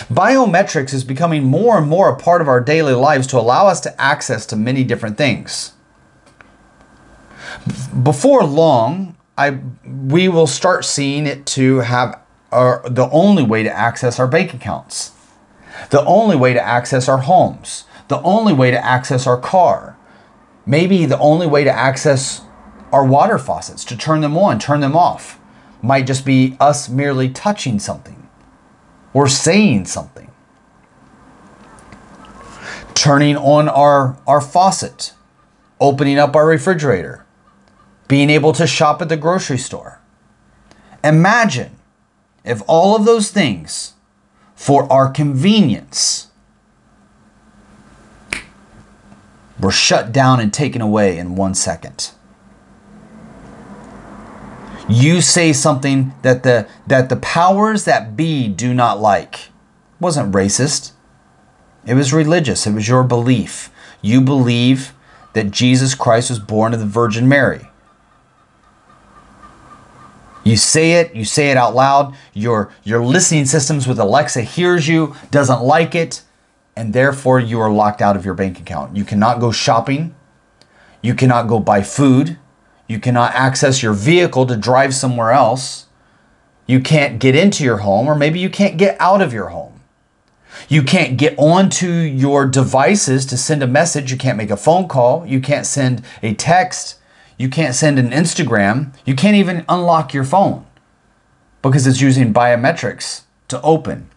Biometrics 0.09 0.93
is 0.93 1.03
becoming 1.03 1.43
more 1.43 1.77
and 1.77 1.87
more 1.87 2.09
a 2.09 2.17
part 2.17 2.41
of 2.41 2.47
our 2.47 2.59
daily 2.59 2.93
lives 2.93 3.27
to 3.27 3.39
allow 3.39 3.67
us 3.67 3.79
to 3.81 4.01
access 4.01 4.45
to 4.47 4.55
many 4.55 4.83
different 4.83 5.17
things. 5.17 5.73
Before 8.03 8.43
long, 8.43 9.15
I 9.37 9.59
we 9.85 10.27
will 10.27 10.47
start 10.47 10.83
seeing 10.83 11.27
it 11.27 11.45
to 11.47 11.79
have 11.79 12.19
our, 12.51 12.81
the 12.89 13.09
only 13.11 13.43
way 13.43 13.63
to 13.63 13.69
access 13.69 14.19
our 14.19 14.27
bank 14.27 14.53
accounts, 14.53 15.11
the 15.89 16.03
only 16.05 16.35
way 16.35 16.53
to 16.53 16.61
access 16.61 17.07
our 17.07 17.19
homes, 17.19 17.85
the 18.07 18.21
only 18.21 18.53
way 18.53 18.71
to 18.71 18.85
access 18.85 19.27
our 19.27 19.39
car, 19.39 19.97
maybe 20.65 21.05
the 21.05 21.19
only 21.19 21.47
way 21.47 21.63
to 21.63 21.71
access 21.71 22.41
our 22.91 23.05
water 23.05 23.37
faucets 23.37 23.83
to 23.85 23.97
turn 23.97 24.21
them 24.21 24.37
on, 24.37 24.59
turn 24.59 24.79
them 24.79 24.95
off, 24.95 25.39
might 25.81 26.07
just 26.07 26.25
be 26.25 26.57
us 26.59 26.89
merely 26.89 27.29
touching 27.29 27.79
something 27.79 28.27
or 29.13 29.27
saying 29.27 29.85
something. 29.85 30.31
Turning 32.93 33.37
on 33.37 33.69
our, 33.69 34.17
our 34.25 34.41
faucet, 34.41 35.13
opening 35.79 36.17
up 36.17 36.35
our 36.35 36.47
refrigerator, 36.47 37.25
being 38.07 38.29
able 38.29 38.53
to 38.53 38.65
shop 38.65 39.01
at 39.01 39.09
the 39.09 39.17
grocery 39.17 39.57
store. 39.57 40.01
Imagine 41.03 41.77
if 42.43 42.61
all 42.67 42.95
of 42.95 43.05
those 43.05 43.29
things 43.29 43.93
for 44.55 44.91
our 44.91 45.09
convenience 45.09 46.27
were 49.59 49.71
shut 49.71 50.11
down 50.11 50.39
and 50.39 50.53
taken 50.53 50.81
away 50.81 51.17
in 51.17 51.35
one 51.35 51.53
second. 51.53 52.11
You 54.89 55.21
say 55.21 55.51
something 55.51 56.13
that 56.21 56.43
the 56.43 56.67
that 56.85 57.09
the 57.09 57.17
powers 57.17 57.83
that 57.85 58.15
be 58.15 58.47
do 58.47 58.73
not 58.73 58.99
like. 58.99 59.35
It 59.35 60.01
wasn't 60.01 60.33
racist. 60.33 60.93
It 61.85 61.95
was 61.95 62.13
religious. 62.13 62.65
It 62.65 62.73
was 62.73 62.87
your 62.87 63.03
belief. 63.03 63.69
You 64.01 64.21
believe 64.21 64.93
that 65.33 65.51
Jesus 65.51 65.93
Christ 65.93 66.29
was 66.29 66.39
born 66.39 66.73
of 66.73 66.79
the 66.79 66.85
Virgin 66.85 67.27
Mary. 67.27 67.67
You 70.43 70.55
say 70.55 70.93
it, 70.93 71.13
you 71.13 71.25
say 71.25 71.51
it 71.51 71.57
out 71.57 71.75
loud. 71.75 72.15
Your 72.33 72.71
your 72.85 73.03
listening 73.03 73.45
systems 73.45 73.87
with 73.87 73.99
Alexa 73.99 74.43
hears 74.43 74.87
you, 74.87 75.15
doesn't 75.29 75.61
like 75.61 75.93
it, 75.95 76.23
and 76.77 76.93
therefore 76.93 77.41
you 77.41 77.59
are 77.59 77.69
locked 77.69 78.01
out 78.01 78.15
of 78.15 78.23
your 78.23 78.33
bank 78.33 78.57
account. 78.57 78.95
You 78.95 79.03
cannot 79.03 79.41
go 79.41 79.51
shopping. 79.51 80.15
You 81.01 81.13
cannot 81.13 81.49
go 81.49 81.59
buy 81.59 81.81
food. 81.81 82.37
You 82.87 82.99
cannot 82.99 83.35
access 83.35 83.83
your 83.83 83.93
vehicle 83.93 84.45
to 84.45 84.55
drive 84.55 84.95
somewhere 84.95 85.31
else. 85.31 85.87
You 86.65 86.79
can't 86.79 87.19
get 87.19 87.35
into 87.35 87.63
your 87.63 87.77
home, 87.77 88.07
or 88.07 88.15
maybe 88.15 88.39
you 88.39 88.49
can't 88.49 88.77
get 88.77 88.95
out 88.99 89.21
of 89.21 89.33
your 89.33 89.49
home. 89.49 89.81
You 90.69 90.83
can't 90.83 91.17
get 91.17 91.37
onto 91.37 91.87
your 91.87 92.45
devices 92.45 93.25
to 93.27 93.37
send 93.37 93.61
a 93.61 93.67
message. 93.67 94.11
You 94.11 94.17
can't 94.17 94.37
make 94.37 94.49
a 94.49 94.57
phone 94.57 94.87
call. 94.87 95.25
You 95.25 95.39
can't 95.39 95.65
send 95.65 96.03
a 96.23 96.33
text. 96.33 96.97
You 97.37 97.49
can't 97.49 97.75
send 97.75 97.99
an 97.99 98.09
Instagram. 98.09 98.93
You 99.05 99.15
can't 99.15 99.35
even 99.35 99.65
unlock 99.69 100.13
your 100.13 100.23
phone 100.23 100.65
because 101.61 101.85
it's 101.85 102.01
using 102.01 102.33
biometrics 102.33 103.23
to 103.49 103.61
open. 103.61 104.09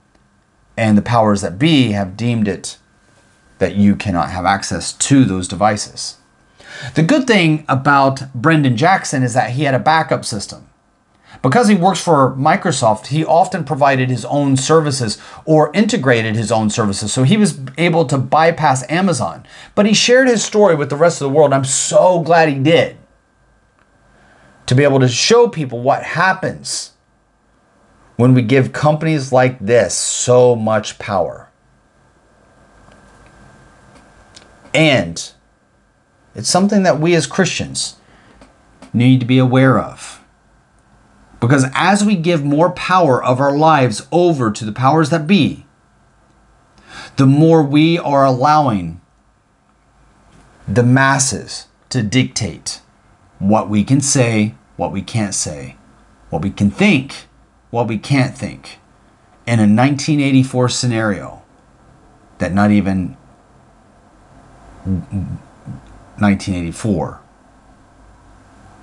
And 0.76 0.96
the 0.96 1.02
powers 1.02 1.42
that 1.42 1.58
be 1.58 1.92
have 1.92 2.16
deemed 2.16 2.48
it 2.48 2.78
that 3.58 3.74
you 3.74 3.94
cannot 3.94 4.30
have 4.30 4.46
access 4.46 4.92
to 4.94 5.24
those 5.24 5.46
devices. 5.46 6.16
The 6.94 7.02
good 7.02 7.26
thing 7.26 7.64
about 7.68 8.32
Brandon 8.34 8.76
Jackson 8.76 9.22
is 9.22 9.34
that 9.34 9.50
he 9.50 9.64
had 9.64 9.74
a 9.74 9.78
backup 9.78 10.24
system. 10.24 10.66
Because 11.42 11.68
he 11.68 11.74
works 11.74 12.00
for 12.00 12.34
Microsoft, 12.34 13.06
he 13.06 13.24
often 13.24 13.64
provided 13.64 14.10
his 14.10 14.24
own 14.26 14.56
services 14.56 15.16
or 15.44 15.70
integrated 15.72 16.36
his 16.36 16.52
own 16.52 16.68
services. 16.68 17.12
So 17.12 17.22
he 17.22 17.36
was 17.36 17.58
able 17.78 18.04
to 18.06 18.18
bypass 18.18 18.84
Amazon. 18.90 19.46
But 19.74 19.86
he 19.86 19.94
shared 19.94 20.28
his 20.28 20.44
story 20.44 20.74
with 20.74 20.90
the 20.90 20.96
rest 20.96 21.20
of 21.20 21.26
the 21.26 21.34
world. 21.34 21.52
I'm 21.52 21.64
so 21.64 22.20
glad 22.20 22.48
he 22.48 22.58
did. 22.58 22.98
To 24.66 24.74
be 24.74 24.84
able 24.84 25.00
to 25.00 25.08
show 25.08 25.48
people 25.48 25.80
what 25.80 26.02
happens 26.02 26.92
when 28.16 28.34
we 28.34 28.42
give 28.42 28.72
companies 28.72 29.32
like 29.32 29.58
this 29.60 29.94
so 29.94 30.54
much 30.54 30.98
power. 30.98 31.48
And 34.74 35.32
it's 36.34 36.48
something 36.48 36.82
that 36.82 37.00
we 37.00 37.14
as 37.14 37.26
Christians 37.26 37.96
need 38.92 39.20
to 39.20 39.26
be 39.26 39.38
aware 39.38 39.78
of. 39.78 40.22
Because 41.40 41.64
as 41.74 42.04
we 42.04 42.16
give 42.16 42.44
more 42.44 42.70
power 42.70 43.22
of 43.22 43.40
our 43.40 43.56
lives 43.56 44.06
over 44.12 44.50
to 44.50 44.64
the 44.64 44.72
powers 44.72 45.10
that 45.10 45.26
be, 45.26 45.64
the 47.16 47.26
more 47.26 47.62
we 47.62 47.98
are 47.98 48.24
allowing 48.24 49.00
the 50.68 50.82
masses 50.82 51.66
to 51.88 52.02
dictate 52.02 52.80
what 53.38 53.68
we 53.68 53.82
can 53.82 54.00
say, 54.00 54.54
what 54.76 54.92
we 54.92 55.02
can't 55.02 55.34
say, 55.34 55.76
what 56.28 56.42
we 56.42 56.50
can 56.50 56.70
think, 56.70 57.26
what 57.70 57.88
we 57.88 57.98
can't 57.98 58.36
think. 58.36 58.78
In 59.46 59.58
a 59.58 59.62
1984 59.62 60.68
scenario 60.68 61.42
that 62.38 62.52
not 62.52 62.70
even 62.70 63.16
1984 66.20 67.20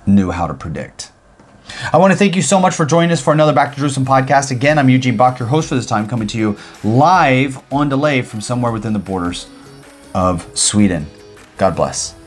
knew 0.06 0.30
how 0.30 0.46
to 0.46 0.54
predict. 0.54 1.12
I 1.92 1.98
want 1.98 2.12
to 2.12 2.18
thank 2.18 2.34
you 2.34 2.42
so 2.42 2.58
much 2.58 2.74
for 2.74 2.86
joining 2.86 3.12
us 3.12 3.20
for 3.20 3.32
another 3.32 3.52
Back 3.52 3.72
to 3.74 3.78
Jerusalem 3.78 4.06
podcast. 4.06 4.50
Again, 4.50 4.78
I'm 4.78 4.88
Eugene 4.88 5.16
Bach, 5.16 5.38
your 5.38 5.48
host 5.48 5.68
for 5.68 5.74
this 5.74 5.86
time, 5.86 6.08
coming 6.08 6.26
to 6.28 6.38
you 6.38 6.58
live 6.82 7.62
on 7.72 7.88
delay 7.88 8.22
from 8.22 8.40
somewhere 8.40 8.72
within 8.72 8.92
the 8.92 8.98
borders 8.98 9.48
of 10.14 10.46
Sweden. 10.58 11.06
God 11.58 11.76
bless. 11.76 12.17